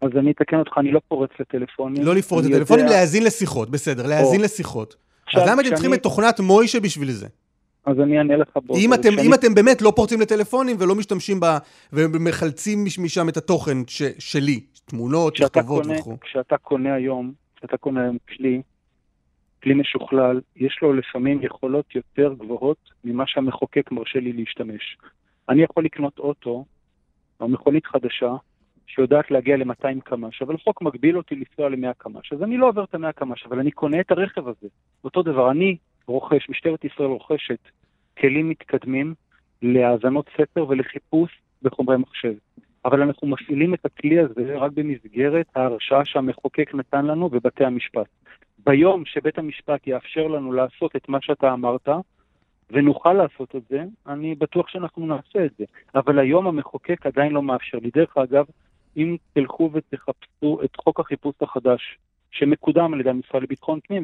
אז 0.01 0.09
אני 0.19 0.31
אתקן 0.31 0.57
אותך, 0.57 0.71
אני 0.77 0.91
לא 0.91 1.01
פורץ 1.07 1.29
לטלפונים. 1.39 2.03
לא 2.03 2.15
לפרוץ 2.15 2.45
לטלפונים, 2.45 2.85
יודע... 2.85 2.97
להאזין 2.97 3.23
לשיחות, 3.23 3.69
בסדר, 3.69 4.07
להאזין 4.07 4.39
או. 4.39 4.45
לשיחות. 4.45 4.95
אז 5.35 5.49
למה 5.49 5.61
אתם 5.61 5.69
צריכים 5.69 5.93
את 5.93 6.03
תוכנת 6.03 6.39
מוישה 6.39 6.79
בשביל 6.79 7.11
זה? 7.11 7.27
אז 7.87 7.99
אני 7.99 8.17
אענה 8.17 8.37
לך 8.37 8.57
בו. 8.65 8.75
אם 8.75 8.93
אתם, 8.93 9.11
שאני... 9.11 9.27
אם 9.27 9.33
אתם 9.33 9.53
באמת 9.55 9.81
לא 9.81 9.93
פורצים 9.95 10.21
לטלפונים 10.21 10.75
ולא 10.79 10.95
משתמשים 10.95 11.39
בה, 11.39 11.57
ומחלצים 11.93 12.85
משם 13.03 13.29
את 13.29 13.37
התוכן 13.37 13.77
ש, 13.87 14.01
שלי, 14.19 14.59
תמונות, 14.85 15.35
תכתובות 15.35 15.85
וכו'. 15.99 16.19
כשאתה 16.19 16.57
קונה 16.57 16.93
היום, 16.93 17.33
כשאתה 17.55 17.77
קונה 17.77 18.01
היום 18.01 18.17
כלי, 18.27 18.61
כלי 19.63 19.73
משוכלל, 19.73 20.41
יש 20.55 20.79
לו 20.81 20.93
לפעמים 20.93 21.43
יכולות 21.43 21.95
יותר 21.95 22.33
גבוהות 22.37 22.77
ממה 23.03 23.23
שהמחוקק 23.27 23.91
מרשה 23.91 24.19
לי 24.19 24.33
להשתמש. 24.33 24.97
אני 25.49 25.63
יכול 25.63 25.85
לקנות 25.85 26.19
אוטו, 26.19 26.65
או 27.39 27.47
מכונית 27.47 27.85
חדשה, 27.85 28.35
שיודעת 28.87 29.31
להגיע 29.31 29.57
ל-200 29.57 30.01
קמ"ש, 30.03 30.41
אבל 30.41 30.55
החוק 30.55 30.81
מגביל 30.81 31.17
אותי 31.17 31.35
לנסוע 31.35 31.69
ל-100 31.69 31.93
קמ"ש, 31.97 32.33
אז 32.33 32.43
אני 32.43 32.57
לא 32.57 32.67
עובר 32.67 32.83
את 32.83 32.95
ה-100 32.95 33.11
קמ"ש, 33.11 33.45
אבל 33.45 33.59
אני 33.59 33.71
קונה 33.71 33.99
את 33.99 34.11
הרכב 34.11 34.47
הזה. 34.47 34.67
אותו 35.03 35.23
דבר, 35.23 35.51
אני 35.51 35.77
רוכש, 36.07 36.49
משטרת 36.49 36.85
ישראל 36.85 37.07
רוכשת 37.07 37.59
כלים 38.17 38.49
מתקדמים 38.49 39.13
להאזנות 39.61 40.29
סתר 40.33 40.65
ולחיפוש 40.69 41.41
בחומרי 41.61 41.97
מחשב. 41.97 42.33
אבל 42.85 43.01
אנחנו 43.01 43.27
מפעילים 43.27 43.73
את 43.73 43.85
הכלי 43.85 44.19
הזה 44.19 44.57
רק 44.57 44.71
במסגרת 44.71 45.47
ההרשאה 45.55 46.05
שהמחוקק 46.05 46.71
נתן 46.73 47.05
לנו 47.05 47.29
בבתי 47.29 47.65
המשפט. 47.65 48.07
ביום 48.65 49.05
שבית 49.05 49.37
המשפט 49.37 49.87
יאפשר 49.87 50.27
לנו 50.27 50.53
לעשות 50.53 50.95
את 50.95 51.09
מה 51.09 51.17
שאתה 51.21 51.53
אמרת, 51.53 51.89
ונוכל 52.69 53.13
לעשות 53.13 53.55
את 53.55 53.61
זה, 53.69 53.83
אני 54.07 54.35
בטוח 54.35 54.67
שאנחנו 54.67 55.05
נעשה 55.05 55.45
את 55.45 55.51
זה. 55.57 55.65
אבל 55.95 56.19
היום 56.19 56.47
המחוקק 56.47 57.05
עדיין 57.05 57.31
לא 57.31 57.41
מאפשר 57.41 57.77
לי. 57.77 57.89
דרך 57.95 58.17
אגב, 58.17 58.45
אם 58.97 59.15
תלכו 59.33 59.69
ותחפשו 59.73 60.59
את 60.63 60.75
חוק 60.75 60.99
החיפוש 60.99 61.35
החדש, 61.41 61.97
שמקודם 62.31 62.93
על 62.93 62.99
ידי 62.99 63.09
המשרד 63.09 63.43
לביטחון 63.43 63.79
פנים 63.87 64.03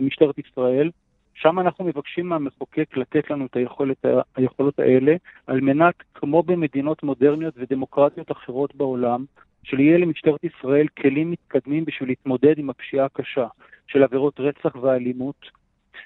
ומשטרת 0.00 0.38
ישראל, 0.38 0.90
שם 1.34 1.58
אנחנו 1.58 1.84
מבקשים 1.84 2.26
מהמחוקק 2.28 2.96
לתת 2.96 3.30
לנו 3.30 3.46
את 3.46 3.56
היכולת, 3.56 4.04
היכולות 4.36 4.78
האלה, 4.78 5.16
על 5.46 5.60
מנת, 5.60 5.94
כמו 6.14 6.42
במדינות 6.42 7.02
מודרניות 7.02 7.54
ודמוקרטיות 7.56 8.32
אחרות 8.32 8.74
בעולם, 8.74 9.24
שיהיה 9.64 9.98
למשטרת 9.98 10.44
ישראל 10.44 10.86
כלים 10.88 11.30
מתקדמים 11.30 11.84
בשביל 11.84 12.08
להתמודד 12.08 12.58
עם 12.58 12.70
הפשיעה 12.70 13.06
הקשה 13.06 13.46
של 13.86 14.02
עבירות 14.02 14.40
רצח 14.40 14.76
ואלימות, 14.76 15.62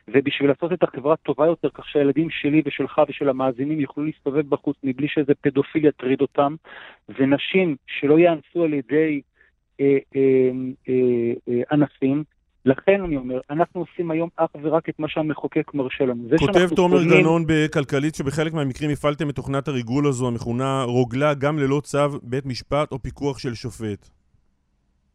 ובשביל 0.09 0.49
לעשות 0.49 0.73
את 0.73 0.83
החברה 0.83 1.17
טובה 1.17 1.47
יותר, 1.47 1.69
כך 1.75 1.89
שהילדים 1.89 2.31
שלי 2.31 2.63
ושלך 2.67 3.01
ושל 3.09 3.29
המאזינים 3.29 3.81
יוכלו 3.81 4.05
להסתובב 4.05 4.49
בחוץ 4.49 4.77
מבלי 4.85 5.09
שאיזה 5.09 5.33
פדופיל 5.41 5.87
יטריד 5.87 6.21
אותם, 6.21 6.55
ונשים 7.09 7.77
שלא 7.87 8.19
יאנסו 8.19 8.65
על 8.65 8.75
ידי 8.75 9.21
אה, 9.81 9.99
אה, 10.17 10.51
אה, 10.89 11.33
אה, 11.49 11.63
ענפים, 11.73 12.25
לכן 12.67 13.03
אני 13.05 13.17
אומר, 13.17 13.41
אנחנו 13.51 13.81
עושים 13.81 14.11
היום 14.11 14.29
אך 14.37 14.51
ורק 14.63 14.89
את 14.89 14.99
מה 14.99 15.09
שהמחוקק 15.09 15.75
מרשה 15.75 16.05
לנו. 16.05 16.29
כותב 16.39 16.69
תומר 16.77 16.99
קונים... 16.99 17.21
גנון 17.21 17.45
בכלכלית 17.49 18.15
שבחלק 18.15 18.53
מהמקרים 18.53 18.91
הפעלתם 18.91 19.31
את 19.31 19.35
תוכנת 19.35 19.69
הריגול 19.69 20.07
הזו, 20.07 20.29
המכונה 20.29 20.83
רוגלה, 20.83 21.35
גם 21.35 21.59
ללא 21.59 21.81
צו 21.85 21.99
בית 22.23 22.47
משפט 22.47 22.93
או 22.93 22.99
פיקוח 22.99 23.39
של 23.39 23.55
שופט. 23.55 24.09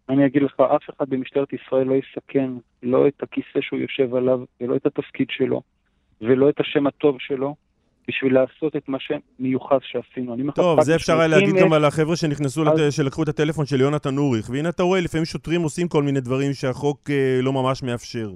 אני 0.10 0.25
אגיד 0.25 0.41
לך, 0.41 0.60
אף 0.60 0.89
אחד 0.89 1.10
במשטרת 1.10 1.53
ישראל 1.53 1.88
לא 1.88 1.96
יסכן 1.96 2.51
לא 2.84 3.08
את 3.08 3.24
הכיסא 3.24 3.62
שהוא 3.62 3.79
יושב 3.79 4.15
עליו, 4.15 4.39
ולא 4.62 4.75
את 4.75 4.86
התפקיד 4.86 5.27
שלו, 5.29 5.62
ולא 6.22 6.50
את 6.50 6.60
השם 6.60 6.88
הטוב 6.88 7.15
שלו, 7.20 7.55
בשביל 8.08 8.34
לעשות 8.34 8.75
את 8.75 8.89
מה 8.89 8.98
שמיוחס 9.00 9.79
שעשינו. 9.84 10.34
אני 10.34 10.43
טוב, 10.55 10.81
זה 10.81 10.96
אפשר 10.96 11.17
היה 11.20 11.27
להגיד 11.27 11.55
גם 11.55 11.74
על 11.74 11.86
החבר'ה 11.86 12.15
שנכנסו, 12.15 12.63
לת- 12.63 12.79
אז- 12.79 12.93
שלקחו 12.93 13.24
את 13.24 13.27
הטלפון 13.27 13.65
של 13.65 13.81
יונתן 13.81 14.17
אוריך, 14.17 14.50
והנה 14.50 14.70
אתה 14.70 14.84
רואה, 14.84 15.01
לפעמים 15.01 15.25
שוטרים 15.25 15.62
עושים 15.62 15.88
כל 15.88 16.03
מיני 16.03 16.20
דברים 16.22 16.53
שהחוק 16.53 17.10
אה, 17.10 17.39
לא 17.41 17.53
ממש 17.53 17.84
מאפשר. 17.84 18.29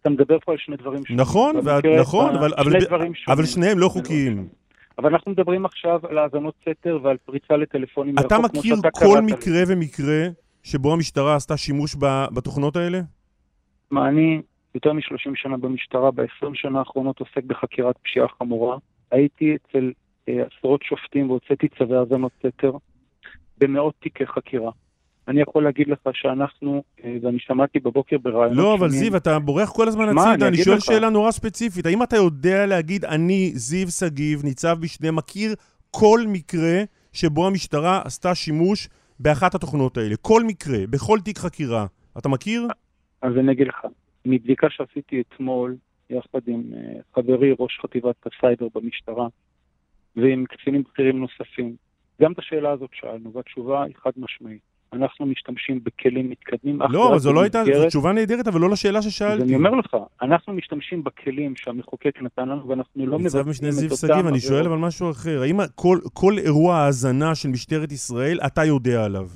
אתה 0.00 0.10
מדבר 0.10 0.38
פה 0.44 0.52
על 0.52 0.58
שני 0.58 0.76
דברים 0.76 1.04
שונים. 1.06 1.20
נכון, 1.20 1.56
וה- 1.64 1.78
נכון, 2.00 2.36
אבל- 2.36 2.54
אבל 2.58 2.64
שונים. 2.72 2.82
אבל 3.28 3.44
שניהם 3.46 3.78
לא 3.78 3.88
חוקיים. 3.88 4.48
אבל 4.98 5.10
אנחנו 5.12 5.32
מדברים 5.32 5.64
עכשיו 5.64 6.00
על 6.10 6.18
האזנות 6.18 6.54
סתר 6.62 6.98
ועל 7.02 7.16
פריצה 7.16 7.56
לטלפונים 7.56 8.14
אתה 8.18 8.38
מרחוק, 8.38 8.56
מכיר 8.56 8.76
שאתה 8.76 8.90
כל. 8.90 9.20
מקרה 9.22 9.62
ומקרה 9.68 10.26
שבו 10.62 10.92
המשטרה 10.92 11.34
עשתה 11.36 11.56
שימוש 11.56 11.96
בתוכנות 12.34 12.76
האלה? 12.76 13.00
מה, 13.90 14.08
אני 14.08 14.40
יותר 14.74 14.92
מ-30 14.92 15.30
שנה 15.34 15.56
במשטרה, 15.56 16.10
ב-20 16.10 16.24
שנה 16.54 16.78
האחרונות 16.78 17.20
עוסק 17.20 17.44
בחקירת 17.46 17.94
פשיעה 18.04 18.26
חמורה. 18.38 18.76
הייתי 19.12 19.56
אצל 19.56 19.92
אה, 20.28 20.42
עשרות 20.58 20.82
שופטים 20.82 21.30
והוצאתי 21.30 21.68
צווי 21.78 21.96
האזנות 21.96 22.32
סתר 22.38 22.72
במאות 23.58 23.94
תיקי 24.00 24.26
חקירה. 24.26 24.70
אני 25.28 25.40
יכול 25.40 25.64
להגיד 25.64 25.88
לך 25.88 25.98
שאנחנו, 26.12 26.82
אה, 27.04 27.16
ואני 27.22 27.38
שמעתי 27.38 27.78
בבוקר 27.78 28.18
בראיונות 28.18 28.56
לא, 28.58 28.74
אבל 28.74 28.88
זיו, 28.88 29.16
אתה 29.16 29.38
בורח 29.38 29.70
כל 29.70 29.88
הזמן 29.88 30.04
הצידה, 30.04 30.48
אני 30.48 30.56
שואל 30.56 30.76
לך. 30.76 30.84
שאלה 30.84 31.10
נורא 31.10 31.30
ספציפית. 31.30 31.86
האם 31.86 32.02
אתה 32.02 32.16
יודע 32.16 32.66
להגיד, 32.66 33.04
אני, 33.04 33.50
זיו 33.54 33.88
שגיב, 33.88 34.44
ניצב 34.44 34.76
משנה, 34.80 35.10
מכיר 35.10 35.54
כל 35.90 36.20
מקרה 36.28 36.82
שבו 37.12 37.46
המשטרה 37.46 38.02
עשתה 38.04 38.34
שימוש 38.34 38.88
באחת 39.20 39.54
התוכנות 39.54 39.96
האלה? 39.96 40.16
כל 40.16 40.42
מקרה, 40.46 40.78
בכל 40.90 41.18
תיק 41.24 41.38
חקירה. 41.38 41.86
אתה 42.18 42.28
מכיר? 42.28 42.66
אז 43.22 43.32
אני 43.38 43.52
אגיד 43.52 43.66
לך, 43.66 43.86
מבדיקה 44.26 44.66
שעשיתי 44.70 45.22
אתמול, 45.28 45.76
יחד 46.10 46.40
עם 46.46 46.62
אה, 46.74 47.00
חברי 47.14 47.54
ראש 47.58 47.78
חטיבת 47.82 48.16
הסייבר 48.26 48.66
במשטרה, 48.74 49.28
ועם 50.16 50.44
קצינים 50.44 50.82
בכירים 50.82 51.18
נוספים, 51.18 51.76
גם 52.22 52.32
את 52.32 52.38
השאלה 52.38 52.70
הזאת 52.70 52.90
שאלנו, 52.92 53.32
והתשובה 53.32 53.84
היא 53.84 53.94
חד 54.02 54.10
משמעית. 54.16 54.72
אנחנו 54.92 55.26
משתמשים 55.26 55.80
בכלים 55.84 56.30
מתקדמים. 56.30 56.78
לא, 56.90 57.08
אבל 57.08 57.18
זו 57.18 57.32
לא 57.32 57.42
הייתה, 57.42 57.64
זו 57.64 57.86
תשובה 57.86 58.12
נהדרת, 58.12 58.48
אבל 58.48 58.60
לא 58.60 58.70
לשאלה 58.70 58.98
אז 58.98 59.04
ששאלתי. 59.04 59.42
אני 59.44 59.54
אומר 59.54 59.70
לך, 59.70 59.96
אנחנו 60.22 60.52
משתמשים 60.52 61.04
בכלים 61.04 61.56
שהמחוקק 61.56 62.22
נתן 62.22 62.48
לנו, 62.48 62.68
ואנחנו 62.68 63.06
לא 63.06 63.18
ניצב 63.18 63.38
מבצעים 63.38 63.50
משנה 63.50 63.68
את 63.68 63.74
זיו 63.74 63.90
אותם 63.90 64.06
שגיב, 64.06 64.26
אני 64.26 64.40
שואל. 64.40 64.66
אבל 64.66 64.76
משהו 64.76 65.10
אחר. 65.10 65.42
האם 65.42 65.56
כל, 65.74 65.98
כל 66.12 66.38
אירוע 66.38 66.76
האזנה 66.76 67.34
של 67.34 67.48
משטרת 67.48 67.92
ישראל, 67.92 68.40
אתה 68.46 68.64
יודע 68.64 69.04
עליו? 69.04 69.28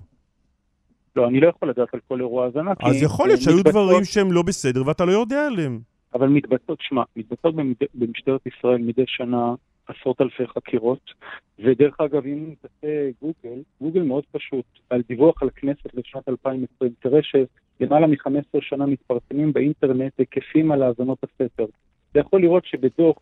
לא, 1.16 1.28
אני 1.28 1.40
לא 1.40 1.48
יכול 1.48 1.70
לדעת 1.70 1.94
על 1.94 2.00
כל 2.08 2.20
אירוע 2.20 2.44
האזנה. 2.44 2.72
אז 2.82 3.02
יכול 3.02 3.28
להיות 3.28 3.40
שהיו 3.40 3.62
דברים 3.62 4.04
שהם 4.04 4.32
לא 4.32 4.42
בסדר 4.42 4.82
ואתה 4.86 5.04
לא 5.04 5.12
יודע 5.12 5.46
עליהם. 5.46 5.80
אבל 6.16 6.28
מתבצעות, 6.28 6.78
שמע, 6.80 7.02
מתבצעות. 7.16 7.54
במשטרת 7.94 8.46
ישראל 8.46 8.78
מדי 8.78 9.04
שנה 9.06 9.54
עשרות 9.86 10.20
אלפי 10.20 10.46
חקירות, 10.46 11.10
ודרך 11.58 12.00
אגב, 12.00 12.26
אם 12.26 12.54
תעשה 12.62 13.10
גוגל, 13.22 13.62
גוגל 13.80 14.02
מאוד 14.02 14.24
פשוט, 14.32 14.64
על 14.90 15.02
דיווח 15.08 15.42
על 15.42 15.48
הכנסת 15.48 15.94
לשנת 15.94 16.28
2020, 16.28 16.92
תראה 17.00 17.20
שלמעלה 17.22 18.06
מ-15 18.06 18.60
שנה 18.60 18.86
מתפרסמים 18.86 19.52
באינטרנט 19.52 20.12
היקפים 20.18 20.72
על 20.72 20.82
האזנות 20.82 21.18
הסתר. 21.24 21.66
אתה 22.12 22.20
יכול 22.20 22.40
לראות 22.40 22.64
שבדוח, 22.64 23.16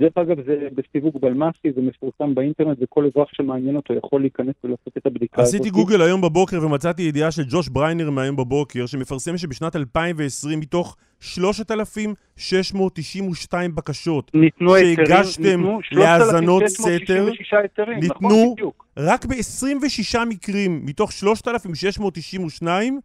דרך 0.00 0.12
אגב 0.16 0.36
זה 0.46 0.68
בסיווג 0.74 1.20
בלמ"סי, 1.20 1.72
זה 1.74 1.80
מפורסם 1.80 2.34
באינטרנט, 2.34 2.78
וכל 2.80 3.06
אזרח 3.06 3.28
שמעניין 3.32 3.76
אותו 3.76 3.94
יכול 3.94 4.20
להיכנס 4.20 4.54
ולעשות 4.64 4.96
את 4.98 5.06
הבדיקה 5.06 5.42
הזאת. 5.42 5.54
עשיתי 5.54 5.70
גוגל 5.70 6.02
היום 6.02 6.20
בבוקר 6.20 6.66
ומצאתי 6.66 7.02
ידיעה 7.02 7.30
של 7.30 7.42
ג'וש 7.48 7.68
בריינר 7.68 8.10
מהיום 8.10 8.36
בבוקר, 8.36 8.86
שמפרסם 8.86 9.38
שבשנת 9.38 9.76
2020, 9.76 10.60
מתוך 10.60 10.96
3,692 11.20 13.74
בקשות, 13.74 14.30
ניתנו 14.34 14.74
שהגשתם 14.78 15.64
להאזנות 15.92 16.62
3,666 16.68 17.54
היתרים, 17.54 17.98
ניתנו 17.98 18.54
נכון. 18.58 18.70
רק 18.96 19.26
ב-26 19.26 20.24
מקרים 20.28 20.80
מתוך 20.84 21.12
3,692 21.12 23.00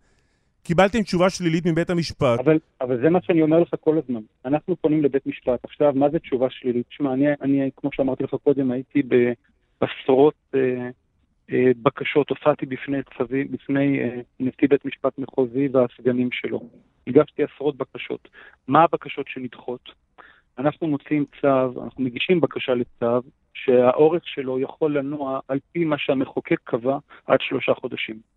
קיבלתם 0.63 1.01
תשובה 1.01 1.30
שלילית 1.30 1.65
מבית 1.65 1.89
המשפט. 1.89 2.39
אבל, 2.39 2.60
אבל 2.82 3.01
זה 3.01 3.10
מה 3.10 3.20
שאני 3.22 3.41
אומר 3.41 3.60
לך 3.60 3.70
כל 3.80 3.98
הזמן. 3.98 4.22
אנחנו 4.46 4.75
פונים 4.75 5.03
לבית 5.03 5.25
משפט. 5.25 5.60
עכשיו, 5.63 5.94
מה 5.96 6.10
זה 6.10 6.20
תשובה 6.20 6.48
שלילית? 6.50 6.86
שמע, 6.89 7.13
אני, 7.13 7.25
אני, 7.41 7.70
כמו 7.77 7.89
שאמרתי 7.94 8.24
לך 8.24 8.36
קודם, 8.44 8.72
הייתי 8.72 9.01
בעשרות 9.82 10.36
אה, 10.56 10.89
אה, 11.51 11.72
בקשות, 11.82 12.30
הופעתי 12.30 12.65
בפני 12.65 12.98
צווי, 13.18 13.44
בפני 13.44 14.00
אה, 14.00 14.22
נשיא 14.39 14.68
בית 14.70 14.86
משפט 14.86 15.18
מחוזי 15.18 15.68
והסגנים 15.72 16.30
שלו. 16.32 16.62
הגשתי 17.08 17.44
עשרות 17.44 17.77
בקשות. 17.77 18.30
מה 18.68 18.84
הבקשות 18.84 19.27
שנדחות? 19.27 19.89
אנחנו 20.58 20.88
מוציאים 20.88 21.25
צו, 21.41 21.84
אנחנו 21.84 22.03
מגישים 22.03 22.41
בקשה 22.41 22.74
לצו, 22.74 23.22
שהאורך 23.53 24.27
שלו 24.27 24.60
יכול 24.60 24.98
לנוע 24.98 25.39
על 25.48 25.60
פי 25.72 25.86
מה 25.86 25.98
שהמחוקק 25.98 26.60
קבע 26.63 26.98
עד 27.27 27.39
שלושה 27.41 27.74
חודשים. 27.74 28.30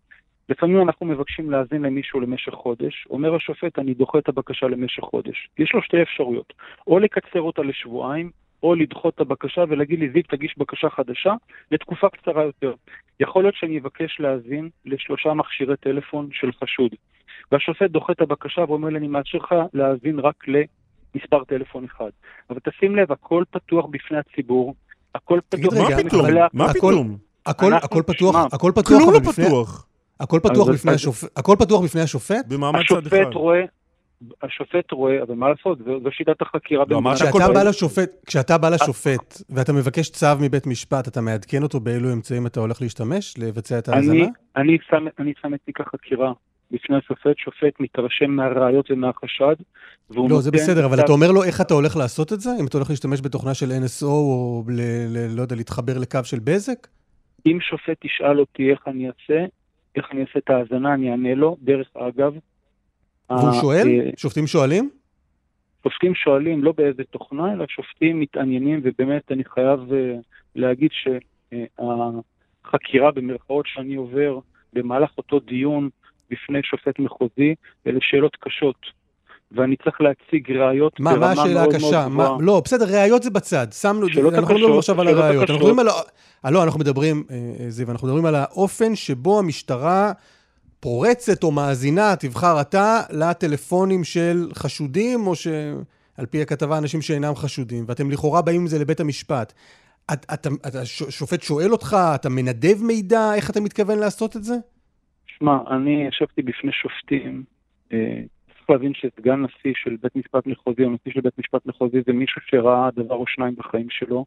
לפעמים 0.49 0.81
אנחנו 0.81 1.05
מבקשים 1.05 1.51
להאזין 1.51 1.81
למישהו 1.81 2.19
למשך 2.19 2.51
חודש, 2.53 3.07
אומר 3.09 3.35
השופט, 3.35 3.79
אני 3.79 3.93
דוחה 3.93 4.17
את 4.19 4.29
הבקשה 4.29 4.67
למשך 4.67 5.03
חודש. 5.03 5.47
יש 5.59 5.71
לו 5.73 5.81
שתי 5.81 6.01
אפשרויות, 6.01 6.53
או 6.87 6.99
לקצר 6.99 7.41
אותה 7.41 7.61
לשבועיים, 7.61 8.31
או 8.63 8.75
לדחות 8.75 9.15
את 9.15 9.21
הבקשה 9.21 9.61
ולהגיד 9.69 9.99
לי, 9.99 10.09
זיו, 10.13 10.21
תגיש 10.29 10.55
בקשה 10.57 10.89
חדשה 10.89 11.33
לתקופה 11.71 12.07
קצרה 12.09 12.43
יותר. 12.43 12.73
יכול 13.19 13.43
להיות 13.43 13.55
שאני 13.55 13.79
אבקש 13.79 14.19
להאזין 14.19 14.69
לשלושה 14.85 15.33
מכשירי 15.33 15.77
טלפון 15.77 16.29
של 16.31 16.49
חשוד. 16.63 16.91
והשופט 17.51 17.89
דוחה 17.91 18.13
את 18.13 18.21
הבקשה 18.21 18.61
ואומר 18.67 18.89
לי, 18.89 18.97
אני 18.97 19.07
מאשר 19.07 19.37
לך 19.37 19.55
להאזין 19.73 20.19
רק 20.19 20.43
למספר 20.47 21.43
טלפון 21.43 21.83
אחד. 21.85 22.09
אבל 22.49 22.59
תשים 22.59 22.95
לב, 22.95 23.11
הכל 23.11 23.43
פתוח 23.51 23.85
בפני 23.91 24.17
הציבור, 24.17 24.75
הכל 25.15 25.39
תגיד 25.49 25.65
פתוח 25.71 25.87
רגע, 25.89 25.97
מה 25.97 26.03
פתאום? 26.09 26.21
מה 26.53 26.65
הכל- 26.65 26.79
פתאום? 26.79 27.17
הכל, 27.45 27.65
אנחנו- 27.73 27.85
הכל 27.99 28.13
פתוח, 28.13 28.35
הכל 28.53 28.71
פתוח, 28.75 28.87
כלום 28.87 29.03
אבל 29.09 29.13
לא 29.13 29.19
בפני- 29.31 29.45
פתוח. 29.45 29.87
הכל 30.19 30.39
פתוח 30.43 30.69
אז- 30.69 30.75
בפני 30.75 30.91
אז- 30.91 30.95
השופט, 30.95 31.29
הכל 31.37 31.55
פתוח 31.59 31.83
בפני 31.83 32.01
השופט? 32.01 32.45
במעמד 32.47 32.79
צד 32.89 33.07
אחד. 33.07 33.15
השופט 33.17 33.33
רואה, 33.33 33.61
השופט 34.43 34.91
רואה, 34.91 35.23
אבל 35.23 35.35
מה 35.35 35.49
לעשות, 35.49 35.77
זו, 35.85 35.99
זו 36.03 36.11
שיטת 36.11 36.41
החקירה. 36.41 36.83
לא, 36.89 36.97
אמרת 36.97 37.15
כשאתה. 37.15 37.53
בא 37.53 37.63
לשופט, 37.63 38.09
כשאתה 38.25 38.57
בא 38.57 38.69
לשופט 38.69 39.41
ואתה 39.49 39.73
מבקש 39.73 40.09
צו 40.09 40.27
מבית 40.41 40.67
משפט, 40.67 41.07
אתה 41.07 41.21
מעדכן 41.21 41.63
אותו 41.63 41.79
באילו 41.79 42.13
אמצעים 42.13 42.47
אתה 42.47 42.59
הולך 42.59 42.81
להשתמש 42.81 43.35
לבצע 43.37 43.79
את 43.79 43.89
ההאזנה? 43.89 44.25
אני, 44.55 44.77
שם, 44.89 45.05
אני 45.19 45.33
שם 45.41 45.53
את 45.53 45.59
תיק 45.65 45.81
החקירה 45.81 46.33
בפני 46.71 46.97
השופט, 46.97 47.37
שופט 47.37 47.79
מתרשם 47.79 48.31
מהראיות 48.31 48.91
ומהחשד, 48.91 49.55
והוא 50.09 50.29
לא, 50.29 50.41
זה 50.41 50.51
בסדר, 50.51 50.85
אבל 50.85 50.99
אתה 50.99 51.11
אומר 51.11 51.31
לו 51.31 51.43
איך 51.43 51.61
אתה 51.61 51.73
הולך 51.73 51.97
לעשות 51.97 52.33
את 52.33 52.39
זה? 52.41 52.49
אם 52.59 52.65
אתה 52.67 52.77
הולך 52.77 52.89
להשתמש 52.89 53.21
בתוכנה 53.21 53.53
של 53.53 53.71
NSO 53.71 54.05
או 54.05 54.63
ל... 54.67 54.81
ל- 55.09 55.35
לא 55.35 55.41
יודע, 55.41 55.55
להתחבר 55.55 55.97
לקו 55.97 56.19
של 56.23 56.39
בזק? 56.43 56.87
אם 57.45 57.57
שופט 57.61 58.05
ישאל 58.05 58.39
אותי 58.39 58.71
איך 58.71 58.79
אני 58.87 59.07
אעשה, 59.07 59.45
איך 59.95 60.11
אני 60.11 60.21
אעשה 60.21 60.39
את 60.39 60.49
ההאזנה, 60.49 60.93
אני 60.93 61.11
אענה 61.11 61.35
לו. 61.35 61.57
דרך 61.61 61.87
אגב, 61.93 62.33
והוא 63.29 63.49
ה- 63.49 63.53
שואל? 63.61 63.87
אה, 63.87 64.09
שופטים 64.17 64.47
שואלים? 64.47 64.89
שופטים 65.83 66.15
שואלים 66.15 66.63
לא 66.63 66.71
באיזה 66.71 67.03
תוכנה, 67.03 67.53
אלא 67.53 67.65
שופטים 67.69 68.19
מתעניינים, 68.19 68.81
ובאמת 68.83 69.31
אני 69.31 69.43
חייב 69.43 69.79
uh, 69.79 69.93
להגיד 70.55 70.89
שהחקירה 72.63 73.11
במרכאות 73.11 73.65
שאני 73.67 73.95
עובר 73.95 74.39
במהלך 74.73 75.09
אותו 75.17 75.39
דיון 75.39 75.89
בפני 76.29 76.63
שופט 76.63 76.99
מחוזי, 76.99 77.55
אלה 77.87 77.99
שאלות 78.01 78.35
קשות. 78.39 78.85
ואני 79.51 79.75
צריך 79.83 80.01
להציג 80.01 80.51
ראיות 80.51 80.99
מה, 80.99 81.11
ברמה 81.13 81.25
מה 81.25 81.31
השאלה 81.41 81.61
מאוד 81.61 81.73
הקשה? 81.75 81.91
מאוד 81.91 82.07
מה, 82.09 82.23
גבוהה. 82.23 82.37
לא, 82.41 82.61
בסדר, 82.65 82.85
ראיות 82.85 83.23
זה 83.23 83.29
בצד. 83.29 83.67
שמנו, 83.71 84.07
אנחנו 84.07 84.21
לא 84.23 84.29
מדברים 84.31 84.63
הקשות, 84.63 84.77
עכשיו 84.77 85.01
על 85.01 85.07
הראיות. 85.07 85.41
אנחנו. 85.49 85.55
מדברים 85.55 85.79
על... 85.79 85.87
אה, 86.45 86.51
לא, 86.51 86.63
אנחנו 86.63 86.79
מדברים, 86.79 87.23
אה, 87.31 87.35
אה, 87.59 87.69
זיו, 87.69 87.91
אנחנו 87.91 88.07
מדברים 88.07 88.25
על 88.25 88.35
האופן 88.35 88.95
שבו 88.95 89.39
המשטרה 89.39 90.11
פורצת 90.79 91.43
או 91.43 91.51
מאזינה, 91.51 92.15
תבחר 92.15 92.61
אתה, 92.61 92.99
לטלפונים 93.09 94.03
של 94.03 94.49
חשודים, 94.53 95.27
או 95.27 95.35
שעל 95.35 96.25
פי 96.29 96.41
הכתבה, 96.41 96.77
אנשים 96.77 97.01
שאינם 97.01 97.35
חשודים, 97.35 97.85
ואתם 97.87 98.11
לכאורה 98.11 98.41
באים 98.41 98.61
עם 98.61 98.67
זה 98.67 98.79
לבית 98.79 98.99
המשפט. 98.99 99.53
את- 100.13 100.25
אתה, 100.33 100.49
אתה, 100.67 100.85
ש- 100.85 101.03
שופט 101.09 101.41
שואל 101.43 101.71
אותך, 101.71 101.97
אתה 102.15 102.29
מנדב 102.29 102.83
מידע, 102.83 103.33
איך 103.35 103.49
אתה 103.49 103.61
מתכוון 103.61 103.99
לעשות 103.99 104.35
את 104.35 104.43
זה? 104.43 104.55
שמע, 105.39 105.57
אני 105.71 106.07
ישבתי 106.07 106.41
בפני 106.41 106.71
שופטים, 106.71 107.43
צריך 108.65 108.69
להבין 108.69 108.93
שסגן 108.93 109.41
נשיא 109.41 109.73
של 109.75 109.95
בית 110.03 110.15
משפט 110.15 110.47
מחוזי 110.47 110.83
או 110.83 110.89
נשיא 110.89 111.11
של 111.11 111.21
בית 111.21 111.39
משפט 111.39 111.65
מחוזי 111.65 111.97
זה 112.07 112.13
מישהו 112.13 112.41
שראה 112.41 112.89
דבר 112.95 113.15
או 113.15 113.27
שניים 113.27 113.55
בחיים 113.55 113.87
שלו, 113.89 114.25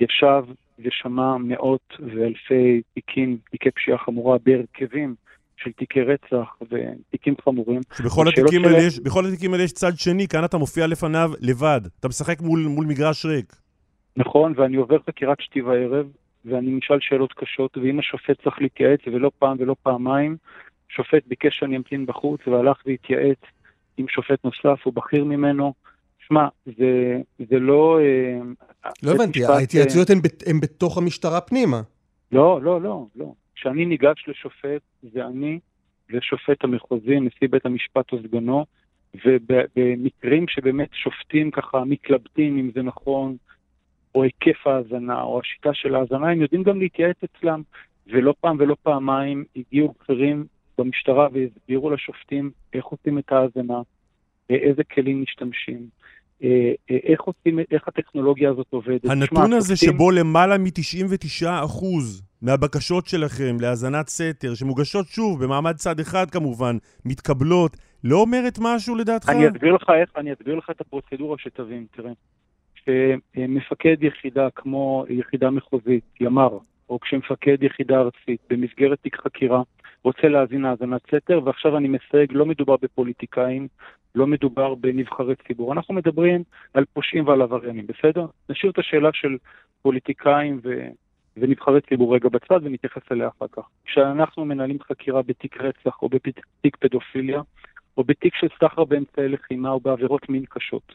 ישב 0.00 0.44
ושמע 0.78 1.36
מאות 1.36 1.96
ואלפי 2.00 2.82
תיקים, 2.94 3.38
תיקי 3.50 3.70
פשיעה 3.70 3.98
חמורה 3.98 4.38
בהרכבים 4.46 5.14
של 5.56 5.72
תיקי 5.72 6.00
רצח 6.02 6.56
ותיקים 6.70 7.34
חמורים. 7.44 7.80
שבכל 7.98 8.28
התיקים 8.28 8.64
האלה 8.64 8.78
יש, 8.78 9.00
בכל 9.00 9.26
התיקים 9.26 9.52
האלה 9.52 9.64
יש 9.64 9.72
צד 9.72 9.92
שני, 9.96 10.28
כאן 10.28 10.44
אתה 10.44 10.58
מופיע 10.58 10.86
לפניו 10.86 11.30
לבד. 11.40 11.80
אתה 12.00 12.08
משחק 12.08 12.40
מול, 12.40 12.60
מול 12.60 12.86
מגרש 12.86 13.26
ריק. 13.26 13.56
נכון, 14.16 14.52
ואני 14.56 14.76
עובר 14.76 14.98
חקירת 15.06 15.40
שתי 15.40 15.62
וערב, 15.62 16.06
ואני 16.44 16.70
נשאל 16.70 16.98
שאלות 17.00 17.32
קשות, 17.32 17.76
ואם 17.76 17.98
השופט 17.98 18.42
צריך 18.42 18.60
להתייעץ, 18.60 19.00
ולא 19.06 19.30
פעם 19.38 19.56
ולא 19.60 19.76
פעמיים, 19.82 20.36
שופט 20.88 21.22
ביקש 21.26 21.58
שאני 21.58 21.76
אמתין 21.76 22.06
בחוץ 22.06 22.40
והלך 22.46 22.76
והתייעץ 22.86 23.38
עם 24.00 24.08
שופט 24.08 24.44
נוסף 24.44 24.86
או 24.86 24.92
בכיר 24.92 25.24
ממנו. 25.24 25.72
שמע, 26.28 26.48
זה, 26.66 27.20
זה 27.38 27.58
לא... 27.58 27.98
אה, 28.00 28.40
לא 29.02 29.10
הבנתי, 29.10 29.44
ההתייעצויות 29.44 30.10
הן 30.46 30.60
בתוך 30.60 30.98
המשטרה 30.98 31.40
פנימה. 31.40 31.80
לא, 32.32 32.62
לא, 32.62 32.80
לא, 32.80 33.06
לא. 33.16 33.32
כשאני 33.54 33.86
ניגש 33.86 34.24
לשופט, 34.28 34.82
זה 35.02 35.26
אני 35.26 35.58
ושופט 36.10 36.64
המחוזי, 36.64 37.20
נשיא 37.20 37.48
בית 37.50 37.66
המשפט 37.66 38.12
או 38.12 38.18
סגנו, 38.22 38.64
ובמקרים 39.24 40.48
שבאמת 40.48 40.88
שופטים 40.92 41.50
ככה 41.50 41.84
מתלבטים 41.84 42.58
אם 42.58 42.70
זה 42.74 42.82
נכון, 42.82 43.36
או 44.14 44.22
היקף 44.22 44.66
ההאזנה, 44.66 45.22
או 45.22 45.40
השיטה 45.40 45.70
של 45.74 45.94
ההאזנה, 45.94 46.30
הם 46.30 46.42
יודעים 46.42 46.62
גם 46.62 46.80
להתייעץ 46.80 47.16
אצלם, 47.24 47.62
ולא 48.06 48.34
פעם 48.40 48.56
ולא 48.60 48.76
פעמיים 48.82 49.44
הגיעו 49.56 49.94
בכירים 50.00 50.46
במשטרה 50.80 51.28
והסבירו 51.32 51.90
לשופטים 51.90 52.50
איך 52.72 52.84
עושים 52.84 53.18
את 53.18 53.32
ההאזנה, 53.32 53.80
איזה 54.50 54.84
כלים 54.84 55.22
משתמשים. 55.22 55.86
אה, 56.42 56.72
אה, 56.90 56.96
איך 57.02 57.20
עושים, 57.20 57.58
איך 57.70 57.88
הטכנולוגיה 57.88 58.50
הזאת 58.50 58.66
עובדת. 58.70 59.04
הנתון 59.04 59.52
הזה 59.52 59.76
שופטים... 59.76 59.94
שבו 59.96 60.10
למעלה 60.10 60.58
מ-99% 60.58 61.84
מהבקשות 62.42 63.06
שלכם 63.06 63.56
להאזנת 63.60 64.08
סתר, 64.08 64.54
שמוגשות 64.54 65.06
שוב 65.06 65.44
במעמד 65.44 65.76
צד 65.76 66.00
אחד 66.00 66.30
כמובן, 66.30 66.76
מתקבלות, 67.04 67.76
לא 68.04 68.16
אומרת 68.16 68.58
משהו 68.60 68.94
לדעתך? 68.94 69.28
אני 69.28 69.48
אסביר 69.48 69.74
לך 69.74 69.90
איך, 70.00 70.10
אני 70.16 70.32
אסביר 70.32 70.54
לך 70.54 70.70
את 70.70 70.80
הפרוצדורה 70.80 71.36
שתבין, 71.38 71.86
תראה. 71.90 72.12
שמפקד 72.84 73.96
יחידה 74.02 74.48
כמו 74.54 75.04
יחידה 75.08 75.50
מחוזית, 75.50 76.04
ימ"ר, 76.20 76.58
או 76.88 77.00
כשמפקד 77.00 77.62
יחידה 77.62 78.00
ארצית 78.00 78.40
במסגרת 78.50 78.98
תיק 79.02 79.16
חקירה 79.16 79.62
רוצה 80.04 80.28
להאזין 80.28 80.64
האזנת 80.64 81.00
סתר, 81.06 81.40
ועכשיו 81.44 81.76
אני 81.76 81.88
מסייג, 81.88 82.32
לא 82.32 82.46
מדובר 82.46 82.76
בפוליטיקאים, 82.82 83.68
לא 84.14 84.26
מדובר 84.26 84.74
בנבחרי 84.74 85.34
ציבור. 85.46 85.72
אנחנו 85.72 85.94
מדברים 85.94 86.42
על 86.74 86.84
פושעים 86.92 87.26
ועל 87.26 87.42
עבריינים, 87.42 87.86
בסדר? 87.86 88.26
נשאיר 88.50 88.72
את 88.72 88.78
השאלה 88.78 89.10
של 89.12 89.36
פוליטיקאים 89.82 90.60
ו... 90.62 90.88
ונבחרי 91.36 91.80
ציבור 91.80 92.14
רגע 92.14 92.28
בצד 92.28 92.60
ונתייחס 92.62 93.02
אליה 93.12 93.28
אחר 93.28 93.46
כך. 93.52 93.62
כשאנחנו 93.84 94.44
מנהלים 94.44 94.78
חקירה 94.82 95.22
בתיק 95.22 95.60
רצח 95.60 96.02
או 96.02 96.08
בתיק 96.08 96.76
פדופיליה, 96.76 97.40
או 97.96 98.04
בתיק 98.04 98.34
של 98.34 98.46
סחר 98.60 98.84
באמצעי 98.84 99.28
לחימה 99.28 99.70
או 99.70 99.80
בעבירות 99.80 100.28
מין 100.28 100.44
קשות, 100.48 100.94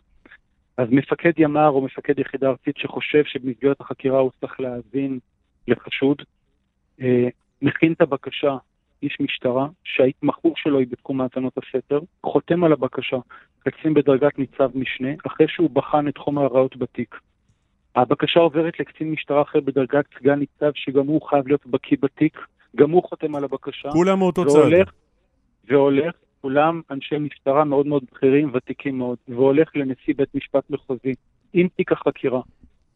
אז 0.78 0.88
מפקד 0.92 1.32
ימ"ר 1.38 1.70
או 1.70 1.82
מפקד 1.82 2.20
יחידה 2.20 2.50
ארצית 2.50 2.78
שחושב 2.78 3.24
שבמסגרת 3.26 3.82
החקירה 3.82 4.20
הוא 4.20 4.32
צריך 4.42 4.60
להאזין 4.60 5.20
לחשוד, 5.68 6.22
אה, 7.02 7.28
מכין 7.62 7.94
את 7.94 8.02
הבקשה 8.02 8.58
איש 9.06 9.18
משטרה, 9.20 9.68
שההתמחות 9.84 10.54
שלו 10.56 10.80
היא 10.80 10.88
בתחום 10.90 11.22
האזנות 11.22 11.54
הסתר, 11.58 12.00
חותם 12.24 12.64
על 12.64 12.72
הבקשה, 12.72 13.18
קצין 13.60 13.94
בדרגת 13.94 14.40
ניצב 14.40 14.70
משנה, 14.76 15.10
אחרי 15.28 15.48
שהוא 15.50 15.70
בחן 15.70 16.08
את 16.08 16.18
חומר 16.18 16.42
הראיות 16.42 16.78
בתיק. 16.78 17.16
הבקשה 17.96 18.40
עוברת 18.40 18.80
לקצין 18.80 19.12
משטרה 19.12 19.42
אחר 19.42 19.60
בדרגת 19.60 20.06
סגן 20.20 20.40
ניצב, 20.40 20.72
שגם 20.76 21.08
הוא 21.08 21.22
חייב 21.22 21.48
להיות 21.48 21.66
בקיא 21.66 21.98
בתיק, 22.02 22.40
גם 22.76 22.92
הוא 22.92 23.04
חותם 23.04 23.36
על 23.36 23.44
הבקשה. 23.44 23.90
כולם 23.90 24.20
מאותו 24.20 24.46
צד. 24.46 24.60
והולך, 25.68 26.14
כולם 26.42 26.82
אנשי 26.92 27.18
משטרה 27.18 27.64
מאוד 27.64 27.88
מאוד 27.88 28.04
בכירים, 28.12 28.52
ותיקים 28.54 28.98
מאוד, 28.98 29.18
והולך 29.28 29.76
לנשיא 29.76 30.14
בית 30.18 30.36
משפט 30.36 30.70
מחוזי 30.70 31.14
עם 31.54 31.68
תיק 31.68 31.92
החקירה. 31.92 32.42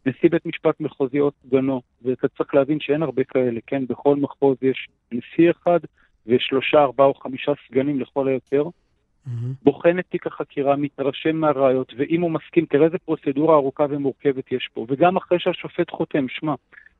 נשיא 0.09 0.29
בית 0.29 0.45
משפט 0.45 0.79
מחוזי 0.79 1.19
או 1.19 1.31
סגנו, 1.43 1.81
ואתה 2.01 2.27
צריך 2.27 2.55
להבין 2.55 2.79
שאין 2.79 3.03
הרבה 3.03 3.23
כאלה, 3.23 3.59
כן? 3.67 3.87
בכל 3.87 4.15
מחוז 4.15 4.57
יש 4.61 4.87
נשיא 5.11 5.51
אחד 5.51 5.79
ושלושה, 6.27 6.81
ארבעה 6.81 7.07
או 7.07 7.13
חמישה 7.13 7.51
סגנים 7.67 7.99
לכל 7.99 8.27
היותר. 8.27 8.63
Mm-hmm. 8.63 9.29
בוחן 9.63 9.99
את 9.99 10.05
תיק 10.09 10.27
החקירה, 10.27 10.75
מתרשם 10.75 11.35
מהראיות, 11.35 11.93
ואם 11.97 12.21
הוא 12.21 12.31
מסכים, 12.31 12.65
תראה 12.65 12.85
איזה 12.85 12.97
פרוצדורה 12.97 13.55
ארוכה 13.55 13.85
ומורכבת 13.89 14.51
יש 14.51 14.69
פה. 14.73 14.85
וגם 14.89 15.17
אחרי 15.17 15.39
שהשופט 15.39 15.91
חותם, 15.91 16.25
שמע, 16.29 16.53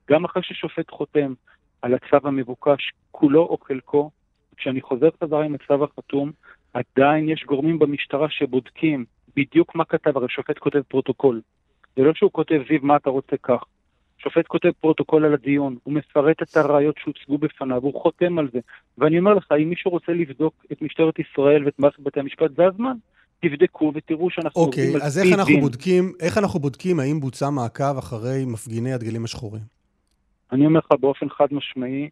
גם 0.10 0.26
אחרי 0.26 0.44
ששופט 0.44 0.92
חותם 0.92 1.34
על 1.82 1.94
הצו 1.94 2.28
המבוקש, 2.28 2.92
כולו 3.12 3.42
או 3.42 3.58
חלקו, 3.64 4.12
כשאני 4.58 4.82
חוזר 4.82 5.10
חזרה 5.24 5.46
עם 5.46 5.56
הצו 5.56 5.84
החתום, 5.84 6.32
עדיין 6.74 7.30
יש 7.30 7.44
גורמים 7.46 7.80
במשטרה 7.80 8.30
שבודקים 8.30 9.06
בדיוק 9.36 9.76
מה 9.76 9.86
כתב, 9.86 10.18
הרי 10.18 10.30
שופט 10.30 10.58
כותב 10.58 10.82
פרוטוקול. 10.88 11.42
זה 11.96 12.04
לא 12.04 12.14
שהוא 12.14 12.32
כותב, 12.32 12.62
זיו, 12.70 12.80
מה 12.82 12.96
אתה 12.96 13.10
רוצה 13.10 13.38
כך. 13.44 13.64
שופט 14.18 14.48
כותב 14.48 14.70
פרוטוקול 14.82 15.26
על 15.26 15.34
הדיון, 15.34 15.76
הוא 15.84 15.94
מפרט 15.94 16.42
את 16.42 16.58
הראיות 16.58 16.96
שהוצגו 17.04 17.38
בפניו, 17.38 17.82
הוא 17.82 18.02
חותם 18.02 18.40
על 18.40 18.50
זה. 18.54 18.60
ואני 18.98 19.20
אומר 19.20 19.34
לך, 19.34 19.48
אם 19.64 19.70
מישהו 19.70 19.92
רוצה 19.92 20.12
לבדוק 20.12 20.66
את 20.72 20.82
משטרת 20.82 21.20
ישראל 21.20 21.66
ואת 21.66 21.80
מערכת 21.80 22.00
בתי 22.00 22.20
המשפט, 22.20 22.52
זה 22.56 22.66
הזמן. 22.66 22.94
תבדקו 23.42 23.92
ותראו 23.96 24.30
שאנחנו 24.30 24.62
אוקיי, 24.62 24.84
עובדים 24.84 25.02
על 25.02 25.10
פי 25.10 25.20
דין. 25.20 25.24
אוקיי, 25.24 25.36
אז 25.36 25.40
איך 25.40 25.40
אנחנו 25.40 25.62
בודקים, 25.62 26.14
איך 26.20 26.38
אנחנו 26.38 26.60
בודקים 26.60 27.00
האם 27.00 27.20
בוצע 27.20 27.50
מעקב 27.50 27.98
אחרי 27.98 28.46
מפגיני 28.46 28.94
הדגלים 28.94 29.24
השחורים? 29.24 29.62
אני 30.52 30.66
אומר 30.66 30.80
לך 30.80 31.00
באופן 31.00 31.30
חד 31.30 31.48
משמעי, 31.52 32.10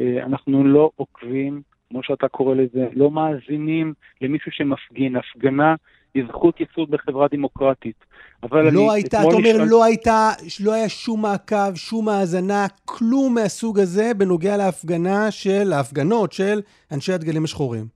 אה, 0.00 0.24
אנחנו 0.24 0.64
לא 0.64 0.90
עוקבים, 0.96 1.62
כמו 1.90 2.02
שאתה 2.02 2.28
קורא 2.28 2.54
לזה, 2.54 2.86
לא 2.92 3.10
מאזינים 3.10 3.94
למישהו 4.20 4.52
שמפגין. 4.52 5.16
הפגנה 5.16 5.74
היא 6.14 6.24
זכות 6.28 6.60
יסוד 6.60 6.90
בחברה 6.90 7.26
דמוקרטית. 7.30 8.04
אבל 8.42 8.62
לא 8.62 8.68
אני... 8.68 8.92
הייתה, 8.92 9.20
אתה 9.20 9.26
אומר, 9.26 9.38
נשאל... 9.38 9.66
לא 9.68 9.84
הייתה, 9.84 10.30
לא 10.64 10.74
היה 10.74 10.88
שום 10.88 11.22
מעקב, 11.22 11.74
שום 11.74 12.08
האזנה, 12.08 12.66
כלום 12.84 13.34
מהסוג 13.34 13.78
הזה 13.78 14.14
בנוגע 14.16 14.56
להפגנה 14.56 15.30
של, 15.30 15.72
ההפגנות 15.72 16.32
של 16.32 16.60
אנשי 16.92 17.12
הדגלים 17.12 17.44
השחורים. 17.44 17.86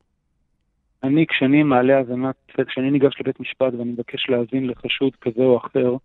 אני, 1.02 1.26
כשאני 1.28 1.62
מעלה 1.62 1.98
האזנת, 1.98 2.34
כשאני 2.68 2.90
ניגש 2.90 3.14
לבית 3.20 3.40
משפט 3.40 3.74
ואני 3.78 3.92
מבקש 3.92 4.26
להאזין 4.28 4.66
לחשוד 4.66 5.12
כזה 5.20 5.42
או 5.42 5.56
אחר, 5.56 5.96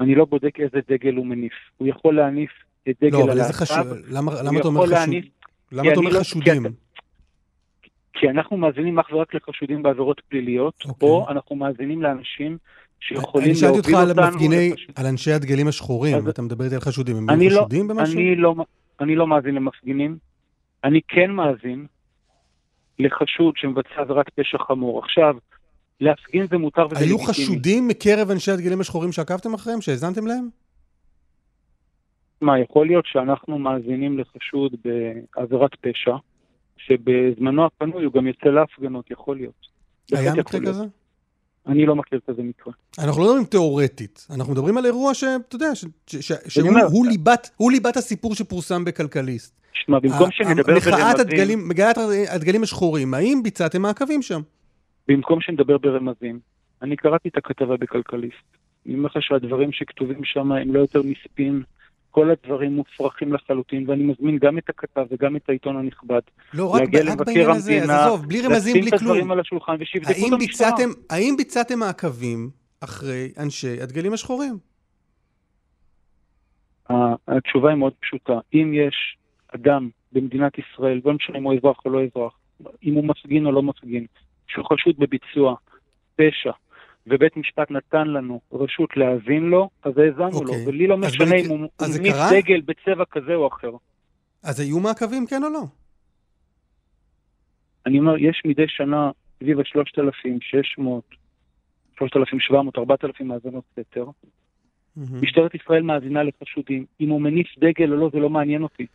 אני 0.00 0.14
לא 0.14 0.24
בודק 0.24 0.60
איזה 0.60 0.78
דגל 0.88 1.14
הוא 1.14 1.26
מניף. 1.26 1.52
הוא 1.76 1.88
יכול 1.88 2.16
להניף 2.16 2.50
את 2.88 2.96
דגל 3.00 3.16
לא, 3.16 3.24
אבל 3.24 3.40
איזה 3.40 3.52
חשוד? 3.52 3.86
למה, 4.10 4.32
למה 4.42 4.60
אתה 4.60 4.68
אומר 4.68 4.82
חשוד? 4.82 4.94
להניף... 4.94 5.24
למה 5.72 5.92
אתה 5.92 5.98
אומר 5.98 6.10
לא... 6.10 6.20
חשודים? 6.20 6.62
כי 6.62 6.68
כי 8.20 8.30
אנחנו 8.30 8.56
מאזינים 8.56 8.98
אך 8.98 9.06
ורק 9.12 9.34
לחשודים 9.34 9.82
בעבירות 9.82 10.20
פליליות, 10.28 10.74
okay. 10.82 10.88
אוקיי. 10.88 11.08
או 11.08 11.26
אנחנו 11.28 11.56
מאזינים 11.56 12.02
לאנשים 12.02 12.58
שיכולים 13.00 13.48
להוביל 13.62 13.96
אותנו... 13.96 14.00
אני 14.00 14.04
שאלתי 14.04 14.12
אותך 14.12 14.20
על 14.20 14.30
מפגיני, 14.30 14.72
על 14.96 15.06
אנשי 15.06 15.32
הדגלים 15.32 15.68
השחורים, 15.68 16.26
ואתה 16.26 16.42
מדבר 16.42 16.64
איתי 16.64 16.74
על 16.74 16.80
חשודים, 16.80 17.16
הם 17.16 17.40
לא 17.40 17.50
חשודים 17.50 17.88
במשהו? 17.88 18.18
אני 18.18 18.36
לא, 18.36 18.54
אני 19.00 19.16
לא 19.16 19.26
מאזין 19.26 19.54
למפגינים, 19.54 20.18
אני 20.84 21.00
כן 21.08 21.30
מאזין 21.30 21.86
לחשוד 22.98 23.54
שמבצע 23.56 23.96
עבירת 23.96 24.26
פשע 24.28 24.58
חמור. 24.58 24.98
עכשיו, 24.98 25.36
להפגין 26.00 26.46
זה 26.46 26.58
מותר 26.58 26.86
וזה 26.86 26.94
לגיטימי. 26.94 27.20
היו 27.20 27.26
חשודים 27.26 27.88
מקרב 27.88 28.30
אנשי 28.30 28.50
הדגלים 28.50 28.80
השחורים 28.80 29.12
שעקבתם 29.12 29.54
אחריהם, 29.54 29.80
שהאזנתם 29.80 30.26
להם? 30.26 30.48
מה, 32.40 32.60
יכול 32.60 32.86
להיות 32.86 33.04
שאנחנו 33.06 33.58
מאזינים 33.58 34.18
לחשוד 34.18 34.74
בעבירת 34.84 35.70
פשע, 35.80 36.16
שבזמנו 36.76 37.66
הפנוי 37.66 38.04
הוא 38.04 38.12
גם 38.12 38.26
יוצא 38.26 38.48
להפגנות, 38.48 39.10
יכול 39.10 39.36
להיות. 39.36 39.66
היה 40.12 40.34
מקרה 40.34 40.60
כזה? 40.60 40.84
אני 41.66 41.86
לא 41.86 41.96
מכיר 41.96 42.20
כזה 42.26 42.42
מקרה. 42.42 42.72
אנחנו 42.98 43.22
לא 43.22 43.26
מדברים 43.28 43.44
תיאורטית, 43.44 44.26
אנחנו 44.34 44.52
מדברים 44.52 44.78
על 44.78 44.86
אירוע 44.86 45.14
שאתה 45.14 45.56
יודע, 45.56 45.66
שהוא 46.48 47.06
ליבת, 47.06 47.50
ליבת 47.70 47.96
הסיפור 47.96 48.34
שפורסם 48.34 48.84
בכלכליסט. 48.84 49.60
שמע, 49.72 49.98
במקום 49.98 50.30
שנדבר 50.30 50.62
ברמזים... 50.62 50.92
מחאת 50.92 51.18
הדגלים, 51.18 51.68
מחאת 51.68 51.96
הדגלים 52.28 52.62
השחורים, 52.62 53.14
האם 53.14 53.42
ביצעתם 53.42 53.82
מעקבים 53.82 54.22
שם? 54.22 54.40
במקום 55.08 55.40
שנדבר 55.40 55.78
ברמזים, 55.78 56.40
אני 56.82 56.96
קראתי 56.96 57.28
את 57.28 57.36
הכתבה 57.36 57.76
בכלכליסט. 57.76 58.56
אני 58.86 58.94
אומר 58.94 59.06
לך 59.06 59.22
שהדברים 59.22 59.72
שכתובים 59.72 60.24
שם 60.24 60.52
הם 60.52 60.74
לא 60.74 60.80
יותר 60.80 61.02
מספין 61.02 61.62
כל 62.16 62.30
הדברים 62.30 62.72
מופרכים 62.72 63.32
לחלוטין, 63.32 63.90
ואני 63.90 64.04
מזמין 64.04 64.38
גם 64.38 64.58
את 64.58 64.68
הכתב 64.68 65.06
וגם 65.10 65.36
את 65.36 65.48
העיתון 65.48 65.76
הנכבד. 65.76 66.20
לא, 66.54 66.74
רק, 66.74 66.82
רק 66.82 67.26
בעניין 67.26 67.50
הזה, 67.50 67.78
אז 67.82 67.90
עזוב, 67.90 68.26
בלי 68.26 68.42
רמזים, 68.42 68.72
בלי 68.72 68.90
כלום. 68.90 68.94
לשים 68.94 68.94
את 68.94 69.00
הדברים 69.00 69.30
על 69.30 69.40
השולחן 69.40 69.76
ושיבדקו 69.80 70.26
את 70.28 70.32
המשטרה. 70.32 70.70
האם 71.10 71.34
ביצעתם 71.36 71.78
מעקבים 71.78 72.50
אחרי 72.80 73.32
אנשי 73.38 73.80
הדגלים 73.82 74.12
השחורים? 74.12 74.58
התשובה 77.28 77.68
היא 77.70 77.78
מאוד 77.78 77.92
פשוטה. 78.00 78.38
אם 78.54 78.72
יש 78.74 79.16
אדם 79.54 79.88
במדינת 80.12 80.52
ישראל, 80.58 81.00
לא 81.04 81.12
משנה 81.12 81.38
אם 81.38 81.44
הוא 81.44 81.54
אזרח 81.54 81.76
או 81.84 81.90
לא 81.90 82.00
אזרח, 82.04 82.38
אם 82.84 82.94
הוא 82.94 83.04
מפגין 83.04 83.46
או 83.46 83.52
לא 83.52 83.62
מפגין, 83.62 84.06
שהוא 84.48 84.64
חשוד 84.72 84.94
בביצוע 84.98 85.54
פשע, 86.16 86.50
ובית 87.06 87.36
משפט 87.36 87.70
נתן 87.70 88.08
לנו 88.08 88.40
רשות 88.52 88.96
להאזין 88.96 89.42
לו, 89.42 89.70
אז 89.82 89.92
האזנו 89.98 90.28
okay. 90.28 90.44
לו, 90.44 90.48
אוקיי. 90.48 90.66
ולי 90.66 90.86
לא 90.86 90.96
משנה 90.96 91.36
אם 91.36 91.48
הוא 91.48 91.58
מניף 91.98 92.16
דגל 92.32 92.60
בצבע 92.60 93.04
כזה 93.10 93.34
או 93.34 93.48
אחר. 93.48 93.70
אז 94.42 94.60
היו 94.60 94.80
מעקבים, 94.80 95.26
כן 95.26 95.42
או 95.42 95.48
לא? 95.48 95.62
אני 97.86 97.98
אומר, 97.98 98.18
יש 98.18 98.42
מדי 98.44 98.68
שנה 98.68 99.10
סביב 99.38 99.60
ה-3,600, 99.60 100.82
3,700, 101.98 102.78
4,000 102.78 103.28
מאזנות 103.28 103.64
סתר. 103.72 104.04
Mm-hmm. 104.04 105.00
משטרת 105.22 105.54
ישראל 105.54 105.82
מאזינה 105.82 106.22
לחשודים. 106.22 106.84
אם 107.00 107.08
הוא 107.08 107.20
מניף 107.20 107.46
דגל 107.58 107.92
או 107.92 107.96
לא, 107.96 108.10
זה 108.12 108.18
לא 108.18 108.30
מעניין 108.30 108.62
אותי. 108.62 108.86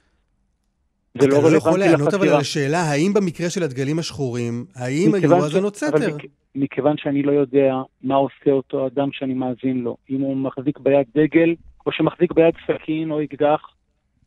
זה 1.19 1.27
לא 1.27 1.33
אתה 1.33 1.41
לא 1.41 1.47
רלוונטי 1.47 1.57
יכול 1.67 1.79
לענות 1.79 2.07
אבל 2.07 2.17
לחקירה. 2.17 2.35
על 2.35 2.41
השאלה, 2.41 2.81
האם 2.81 3.13
במקרה 3.13 3.49
של 3.49 3.63
הדגלים 3.63 3.99
השחורים, 3.99 4.65
האם 4.75 5.13
היו 5.15 5.35
האזנות 5.43 5.75
סתר? 5.75 6.15
מכ- 6.15 6.25
מכיוון 6.55 6.95
שאני 6.97 7.23
לא 7.23 7.31
יודע 7.31 7.73
מה 8.03 8.15
עושה 8.15 8.51
אותו 8.51 8.87
אדם 8.87 9.09
שאני 9.11 9.33
מאזין 9.33 9.77
לו, 9.81 9.97
אם 10.09 10.21
הוא 10.21 10.37
מחזיק 10.37 10.79
ביד 10.79 11.05
דגל, 11.15 11.55
או 11.85 11.91
שמחזיק 11.91 12.31
ביד 12.33 12.53
סכין 12.67 13.11
או 13.11 13.23
אקדח, 13.23 13.61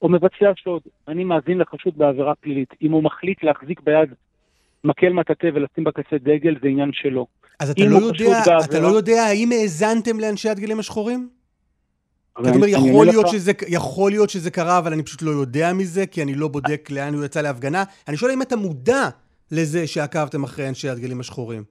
או 0.03 0.09
מבצע 0.09 0.53
שוד. 0.57 0.83
אני 1.09 1.25
מאזין 1.25 1.59
לחשוד 1.59 1.93
בעבירה 1.99 2.35
פלילית. 2.35 2.69
אם 2.83 2.93
הוא 2.93 3.03
מחליט 3.03 3.43
להחזיק 3.43 3.81
ביד 3.81 4.09
מקל 4.85 5.09
מטאטא 5.13 5.47
ולשים 5.55 5.85
בקצה 5.85 6.17
דגל, 6.19 6.55
זה 6.63 6.69
עניין 6.69 6.91
שלו. 6.93 7.27
אז 7.61 7.71
אתה 7.71 7.85
לא 7.85 7.97
יודע, 7.97 8.25
בעבירה- 8.47 8.65
אתה 8.65 8.81
לא 8.81 8.89
יודע 8.89 9.23
האם 9.23 9.51
האזנתם 9.53 10.21
לאנשי 10.21 10.49
הדגלים 10.49 10.79
השחורים? 10.79 11.29
אבל 12.37 12.45
כי 12.45 12.51
אתה 12.51 12.57
אומר, 12.57 12.69
יכול 12.69 13.07
להיות, 13.07 13.25
לך- 13.25 13.31
שזה, 13.33 13.53
יכול 13.69 14.11
להיות 14.11 14.31
שזה 14.31 14.51
קרה, 14.51 14.79
אבל 14.79 14.93
אני 14.93 15.03
פשוט 15.03 15.23
לא 15.23 15.31
יודע 15.31 15.73
מזה, 15.73 16.07
כי 16.07 16.23
אני 16.23 16.35
לא 16.35 16.49
בודק 16.49 16.89
לאן 16.91 17.15
הוא 17.15 17.25
יצא 17.25 17.41
להפגנה. 17.41 17.85
אני 18.09 18.17
שואל 18.17 18.33
אם 18.33 18.43
אתה 18.43 18.57
מודע 18.57 19.09
לזה 19.53 19.87
שעקבתם 19.87 20.45
אחרי 20.45 20.69
אנשי 20.69 20.89
הדגלים 20.89 21.21
השחורים. 21.21 21.65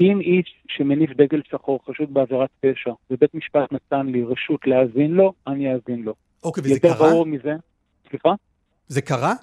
אם 0.00 0.20
איש 0.20 0.54
שמניף 0.68 1.10
דגל 1.10 1.40
שחור 1.50 1.80
חשוד 1.88 2.14
בעבירת 2.14 2.48
פשע, 2.60 2.90
ובית 3.10 3.34
משפט 3.34 3.72
נתן 3.72 4.06
לי 4.06 4.22
רשות 4.24 4.60
להאזין 4.66 5.10
לו, 5.10 5.32
אני 5.46 5.74
אאזין 5.74 6.02
לו. 6.02 6.14
אוקיי, 6.44 6.62
וזה 6.64 6.74
יותר 6.74 6.94
קרה? 6.94 7.10
ברור 7.10 7.26
מזה. 7.26 7.52
סליחה? 8.10 8.28
זה 8.88 9.00
קרה? 9.02 9.34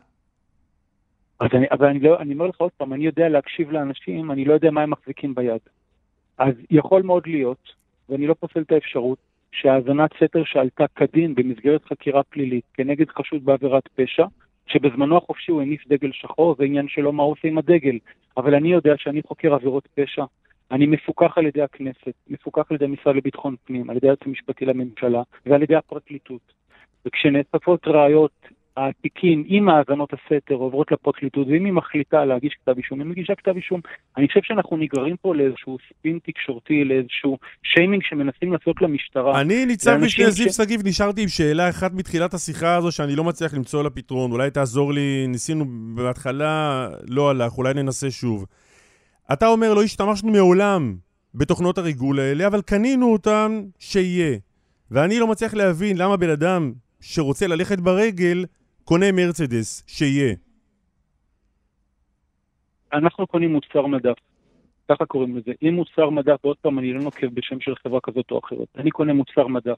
אז 1.39 1.49
אני, 1.53 1.65
אבל 1.71 1.85
אני, 1.87 1.99
לא, 1.99 2.19
אני 2.19 2.33
אומר 2.33 2.47
לך 2.47 2.55
עוד 2.57 2.71
פעם, 2.77 2.93
אני 2.93 3.05
יודע 3.05 3.29
להקשיב 3.29 3.71
לאנשים, 3.71 4.31
אני 4.31 4.45
לא 4.45 4.53
יודע 4.53 4.71
מה 4.71 4.81
הם 4.81 4.89
מחזיקים 4.89 5.35
ביד. 5.35 5.59
אז 6.37 6.53
יכול 6.71 7.01
מאוד 7.01 7.23
להיות, 7.27 7.63
ואני 8.09 8.27
לא 8.27 8.35
פוסל 8.39 8.59
את 8.61 8.71
האפשרות, 8.71 9.17
שהאזנת 9.61 10.09
סתר 10.23 10.43
שעלתה 10.45 10.85
כדין 10.95 11.35
במסגרת 11.35 11.85
חקירה 11.85 12.23
פלילית 12.23 12.63
כנגד 12.73 13.09
חשוד 13.09 13.45
בעבירת 13.45 13.87
פשע, 13.95 14.25
שבזמנו 14.67 15.17
החופשי 15.17 15.51
הוא 15.51 15.61
הניף 15.61 15.87
דגל 15.87 16.11
שחור, 16.13 16.55
זה 16.57 16.63
עניין 16.63 16.87
שלו 16.87 17.11
מה 17.11 17.23
עושה 17.23 17.47
עם 17.47 17.57
הדגל. 17.57 17.97
אבל 18.37 18.55
אני 18.55 18.71
יודע 18.71 18.93
שאני 18.97 19.21
חוקר 19.27 19.53
עבירות 19.53 19.87
פשע, 19.95 20.23
אני 20.71 20.85
מפוקח 20.85 21.37
על 21.37 21.45
ידי 21.45 21.61
הכנסת, 21.61 22.13
מפוקח 22.27 22.63
על 22.69 22.75
ידי 22.75 22.85
המשרד 22.85 23.15
לביטחון 23.15 23.55
פנים, 23.65 23.89
על 23.89 23.97
ידי 23.97 24.07
היועץ 24.07 24.19
המשפטי 24.25 24.65
לממשלה 24.65 25.21
ועל 25.45 25.63
ידי 25.63 25.75
הפרקליטות. 25.75 26.53
וכשנאספות 27.05 27.87
ראיות, 27.87 28.47
התיקים 28.77 29.43
עם 29.47 29.69
האזנות 29.69 30.13
הסתר 30.13 30.55
עוברות 30.55 30.91
לפרקליטות, 30.91 31.47
ואם 31.47 31.65
היא 31.65 31.73
מחליטה 31.73 32.25
להגיש 32.25 32.53
כתב 32.61 32.77
אישום, 32.77 32.99
היא 32.99 33.07
מגישה 33.07 33.35
כתב 33.35 33.55
אישום. 33.55 33.81
אני 34.17 34.27
חושב 34.27 34.39
שאנחנו 34.43 34.77
נגררים 34.77 35.15
פה 35.21 35.35
לאיזשהו 35.35 35.77
ספין 35.89 36.19
תקשורתי, 36.23 36.83
לאיזשהו 36.83 37.37
שיימינג 37.63 38.03
שמנסים 38.03 38.53
לעשות 38.53 38.81
למשטרה. 38.81 39.41
אני, 39.41 39.65
ניצב 39.65 39.97
משנה 39.97 40.29
זיו 40.29 40.53
ש- 40.53 40.55
שגיב, 40.57 40.81
נשארתי 40.85 41.21
עם 41.21 41.27
שאלה 41.27 41.69
אחת 41.69 41.93
מתחילת 41.93 42.33
השיחה 42.33 42.75
הזו 42.75 42.91
שאני 42.91 43.15
לא 43.15 43.23
מצליח 43.23 43.53
למצוא 43.53 43.83
לה 43.83 43.89
פתרון. 43.89 44.31
אולי 44.31 44.51
תעזור 44.51 44.93
לי, 44.93 45.25
ניסינו 45.27 45.65
בהתחלה, 45.95 46.87
לא 47.09 47.29
הלך, 47.29 47.57
אולי 47.57 47.73
ננסה 47.73 48.11
שוב. 48.11 48.45
אתה 49.33 49.47
אומר, 49.47 49.73
לא 49.73 49.83
השתמשנו 49.83 50.31
מעולם 50.31 50.95
בתוכנות 51.35 51.77
הריגול 51.77 52.19
האלה, 52.19 52.47
אבל 52.47 52.61
קנינו 52.61 53.13
אותן 53.13 53.61
שיהיה. 53.79 54.37
ואני 54.91 55.19
לא 55.19 55.27
מצליח 55.27 55.53
להבין 55.53 55.97
למה 55.97 56.17
בן 56.17 56.29
אדם 56.29 56.71
שרוצה 57.01 57.47
ללכת 57.47 57.79
ברגל, 57.79 58.45
קונה 58.85 59.11
מרצדס, 59.11 59.83
שיהיה. 59.87 60.33
אנחנו 62.93 63.27
קונים 63.27 63.53
מוצר 63.53 63.85
מדף. 63.87 64.17
ככה 64.91 65.05
קוראים 65.05 65.37
לזה. 65.37 65.51
אם 65.63 65.73
מוצר 65.73 66.09
מדף, 66.09 66.45
ועוד 66.45 66.57
פעם, 66.61 66.79
אני 66.79 66.93
לא 66.93 67.01
נוקב 67.01 67.27
בשם 67.33 67.59
של 67.59 67.73
חברה 67.83 67.99
כזאת 68.03 68.31
או 68.31 68.39
אחרת. 68.45 68.67
אני 68.77 68.91
קונה 68.91 69.13
מוצר 69.13 69.47
מדף. 69.47 69.77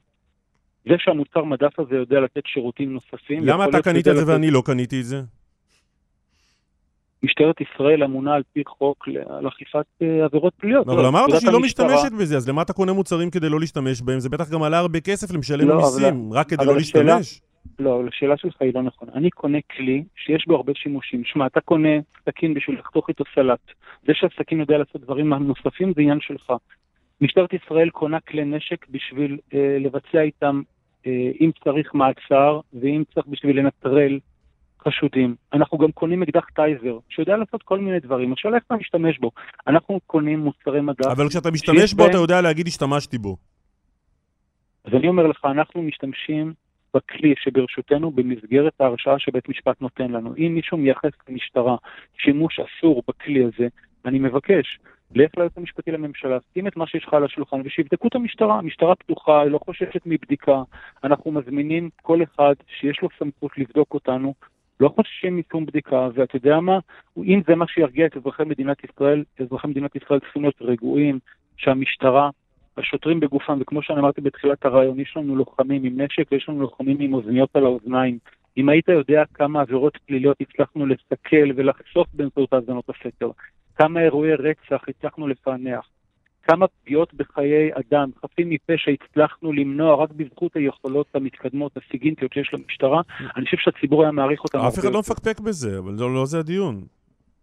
זה 0.88 0.94
שהמוצר 0.98 1.44
מדף 1.44 1.80
הזה 1.80 1.94
יודע 1.96 2.20
לתת 2.20 2.42
שירותים 2.46 2.92
נוספים... 2.92 3.44
למה 3.44 3.64
אתה 3.64 3.82
קנית 3.82 4.08
את 4.08 4.14
זה 4.14 4.20
לתת- 4.20 4.28
ואני 4.28 4.50
לא 4.50 4.62
קניתי 4.66 5.00
את 5.00 5.04
זה? 5.04 5.22
משטרת 7.22 7.56
ישראל 7.60 8.02
אמונה 8.04 8.34
על 8.34 8.42
פי 8.52 8.62
חוק 8.66 9.08
על 9.28 9.48
אכיפת 9.48 9.84
אה, 10.02 10.24
עבירות 10.24 10.52
פליליות. 10.56 10.88
אבל 10.88 11.02
לא, 11.02 11.08
אמרת 11.08 11.40
שהיא 11.40 11.52
לא 11.52 11.60
משתמשת 11.60 12.12
בזה, 12.20 12.36
אז 12.36 12.48
למה 12.48 12.62
אתה 12.62 12.72
קונה 12.72 12.92
מוצרים 12.92 13.30
כדי 13.30 13.48
לא 13.48 13.60
להשתמש 13.60 14.02
בהם? 14.02 14.20
זה 14.20 14.28
בטח 14.28 14.50
גם 14.50 14.62
עלה 14.62 14.78
הרבה 14.78 15.00
כסף 15.00 15.30
למשלם 15.30 15.68
לא, 15.68 15.74
המיסים, 15.74 16.32
רק 16.32 16.48
כדי 16.48 16.64
לא 16.66 16.76
להשתמש. 16.76 17.40
לא, 17.78 17.96
אבל 18.00 18.08
השאלה 18.08 18.36
שלך 18.36 18.62
היא 18.62 18.74
לא 18.74 18.82
נכונה. 18.82 19.12
אני 19.14 19.30
קונה 19.30 19.58
כלי 19.76 20.04
שיש 20.16 20.44
בו 20.46 20.56
הרבה 20.56 20.72
שימושים. 20.74 21.24
שמע, 21.24 21.46
אתה 21.46 21.60
קונה 21.60 21.88
סכין 22.28 22.54
בשביל 22.54 22.78
לחתוך 22.78 23.08
איתו 23.08 23.24
סלט. 23.34 23.60
זה 24.06 24.12
שהסכין 24.14 24.60
יודע 24.60 24.78
לעשות 24.78 25.00
דברים 25.00 25.32
נוספים 25.34 25.92
זה 25.96 26.00
עניין 26.02 26.20
שלך. 26.20 26.52
משטרת 27.20 27.52
ישראל 27.52 27.90
קונה 27.90 28.20
כלי 28.20 28.44
נשק 28.44 28.86
בשביל 28.90 29.38
אה, 29.54 29.76
לבצע 29.80 30.20
איתם, 30.20 30.62
אה, 31.06 31.30
אם 31.40 31.50
צריך 31.64 31.94
מעצר, 31.94 32.60
ואם 32.80 33.02
צריך 33.14 33.26
בשביל 33.26 33.58
לנטרל 33.58 34.18
חשודים. 34.84 35.34
אנחנו 35.52 35.78
גם 35.78 35.92
קונים 35.92 36.22
אקדח 36.22 36.44
טייזר, 36.54 36.98
שיודע 37.08 37.36
לעשות 37.36 37.62
כל 37.62 37.78
מיני 37.78 38.00
דברים. 38.00 38.32
השאלה 38.32 38.56
איך 38.56 38.64
אתה 38.66 38.74
משתמש 38.74 39.18
בו. 39.18 39.30
אנחנו 39.66 40.00
קונים 40.06 40.38
מוצרי 40.38 40.80
מדף. 40.80 41.06
אבל 41.06 41.28
כשאתה 41.28 41.50
משתמש 41.50 41.94
בו, 41.94 42.02
אתה 42.04 42.12
בהם- 42.12 42.20
יודע 42.22 42.40
להגיד 42.40 42.66
השתמשתי 42.66 43.18
בו. 43.18 43.36
אז 44.84 44.92
אני 44.94 45.08
אומר 45.08 45.26
לך, 45.26 45.44
אנחנו 45.44 45.82
משתמשים 45.82 46.52
בכלי 46.94 47.34
שברשותנו 47.36 48.10
במסגרת 48.10 48.80
ההרשאה 48.80 49.18
שבית 49.18 49.48
משפט 49.48 49.80
נותן 49.80 50.10
לנו. 50.10 50.34
אם 50.38 50.52
מישהו 50.54 50.76
מייחס 50.76 51.10
למשטרה 51.28 51.76
שימוש 52.18 52.60
אסור 52.60 53.02
בכלי 53.08 53.44
הזה, 53.44 53.68
אני 54.04 54.18
מבקש, 54.18 54.78
לך 55.14 55.30
ליועץ 55.36 55.52
המשפטי 55.56 55.90
לממשלה, 55.90 56.38
שים 56.54 56.66
את 56.66 56.76
מה 56.76 56.86
שיש 56.86 57.04
לך 57.04 57.14
על 57.14 57.24
השולחן 57.24 57.60
ושיבדקו 57.64 58.08
את 58.08 58.14
המשטרה. 58.14 58.58
המשטרה 58.58 58.94
פתוחה, 58.94 59.42
היא 59.42 59.50
לא 59.50 59.58
חוששת 59.64 60.00
מבדיקה. 60.06 60.62
אנחנו 61.04 61.32
מזמינים 61.32 61.90
כל 62.02 62.22
אחד 62.22 62.54
שיש 62.66 63.02
לו 63.02 63.08
סמכות 63.18 63.58
לבדוק 63.58 63.94
אותנו. 63.94 64.34
לא 64.80 64.88
חוששים 64.88 65.36
משום 65.38 65.66
בדיקה, 65.66 66.08
ואתה 66.14 66.36
יודע 66.36 66.60
מה? 66.60 66.78
אם 67.24 67.40
זה 67.46 67.54
מה 67.54 67.64
שירגיע 67.68 68.06
את 68.06 68.16
אזרחי 68.16 68.42
מדינת 68.44 68.76
ישראל, 68.84 69.24
אזרחי 69.40 69.68
מדינת 69.68 69.96
ישראל 69.96 70.20
צריכים 70.20 70.42
להיות 70.42 70.62
רגועים 70.62 71.18
שהמשטרה 71.56 72.30
השוטרים 72.78 73.20
בגופם, 73.20 73.58
וכמו 73.60 73.82
שאני 73.82 74.00
אמרתי 74.00 74.20
בתחילת 74.20 74.64
הרעיון, 74.64 75.00
יש 75.00 75.14
לנו 75.16 75.36
לוחמים 75.36 75.84
עם 75.84 76.00
נשק 76.00 76.32
ויש 76.32 76.48
לנו 76.48 76.60
לוחמים 76.60 76.96
עם 77.00 77.14
אוזניות 77.14 77.56
על 77.56 77.64
האוזניים. 77.64 78.18
אם 78.56 78.68
היית 78.68 78.88
יודע 78.88 79.22
כמה 79.34 79.60
עבירות 79.60 79.98
פליליות 80.06 80.36
הצלחנו 80.40 80.86
לסכל 80.86 81.50
ולחשוף 81.56 82.06
באמצעות 82.12 82.52
האזנות 82.52 82.84
הסתר, 82.88 83.30
כמה 83.76 84.00
אירועי 84.00 84.34
רצח 84.34 84.82
הצלחנו 84.88 85.28
לפענח, 85.28 85.88
כמה 86.42 86.66
פגיעות 86.66 87.14
בחיי 87.14 87.70
אדם, 87.74 88.10
חפים 88.22 88.50
מפשע, 88.50 88.90
הצלחנו 88.90 89.52
למנוע 89.52 90.02
רק 90.02 90.10
בזכות 90.10 90.56
היכולות 90.56 91.06
המתקדמות, 91.14 91.72
הסיגינטיות 91.76 92.32
שיש 92.32 92.50
למשטרה, 92.54 93.00
אני 93.36 93.44
חושב 93.44 93.56
שהציבור 93.56 94.02
היה 94.02 94.12
מעריך 94.12 94.44
אותם 94.44 94.58
אף 94.58 94.78
אחד 94.78 94.92
לא. 94.92 94.98
מפקפק 94.98 95.40
בזה, 95.40 95.78
אבל 95.78 95.92
לא 95.98 96.14
לא 96.14 96.26
זה 96.26 96.38
הדיון. 96.38 96.84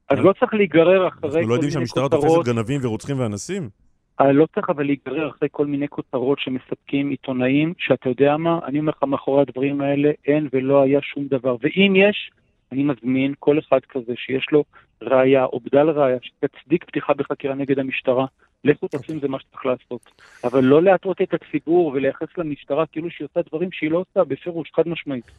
אז 0.10 0.20
לא 0.20 0.34
צריך 0.40 0.54
להיגרר 0.54 1.08
אחרי 1.08 1.30
אנחנו 1.30 1.42
כל 1.42 1.48
לא 1.50 1.54
יודעים 1.54 1.60
מיני 1.60 1.72
שהמשטרה 1.72 2.04
כותרות. 2.04 2.24
תופסת 2.24 2.56
גנבים 2.56 2.80
ורוצחים 2.84 3.20
ואנסים? 3.20 3.70
אה, 4.22 4.32
לא 4.32 4.48
צריך 4.56 4.70
אבל 4.70 4.86
להיגרר 4.86 5.30
אחרי 5.30 5.48
כל 5.52 5.66
מיני 5.66 5.88
כותרות 5.88 6.40
שמספקים 6.40 7.10
עיתונאים, 7.10 7.74
שאתה 7.78 8.10
יודע 8.10 8.38
מה, 8.38 8.60
אני 8.66 8.80
אומר 8.80 8.92
לך, 8.98 9.04
מאחורי 9.04 9.42
הדברים 9.42 9.82
האלה 9.82 10.12
אין 10.26 10.48
ולא 10.54 10.82
היה 10.82 11.00
שום 11.02 11.28
דבר. 11.28 11.56
ואם 11.62 11.94
יש, 11.96 12.32
אני 12.72 12.84
מזמין 12.84 13.34
כל 13.40 13.60
אחד 13.60 13.80
כזה 13.90 14.14
שיש 14.16 14.48
לו 14.52 14.64
ראייה 15.02 15.46
או 15.46 15.60
בדל 15.60 15.90
ראייה 15.90 16.18
שתצדיק 16.22 16.84
פתיחה 16.84 17.14
בחקירה 17.14 17.56
נגד 17.56 17.80
המשטרה, 17.80 18.26
לכו 18.64 18.88
תעשו 18.88 19.14
עם 19.14 19.20
זה 19.20 19.28
מה 19.28 19.40
שצריך 19.40 19.66
לעשות. 19.66 20.22
אבל 20.44 20.64
לא 20.64 20.84
להטעות 20.84 21.22
את 21.22 21.34
הציבור 21.34 21.88
ולייחס 21.88 22.28
למשטרה 22.38 22.86
כאילו 22.86 23.10
שהיא 23.10 23.28
עושה 23.32 23.50
דברים 23.50 23.72
שהיא 23.72 23.92
לא 23.92 23.98
עושה, 23.98 24.24
בפירוש, 24.24 24.72
חד 24.76 24.88
משמעית. 24.88 25.32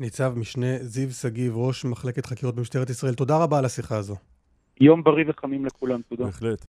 ניצב 0.00 0.32
משנה 0.36 0.78
זיו 0.78 1.10
שגיב, 1.10 1.56
ראש 1.56 1.84
מחלקת 1.84 2.26
חקירות 2.26 2.54
במשטרת 2.54 2.90
ישראל, 2.90 3.14
תודה 3.14 3.42
רבה 3.42 3.58
על 3.58 3.64
השיחה 3.64 3.96
הזו. 3.96 4.14
יום 4.80 5.02
בריא 5.02 5.24
וחמים 5.28 5.66
לכולם, 5.66 6.00
תודה. 6.08 6.24
בהחלט. 6.24 6.62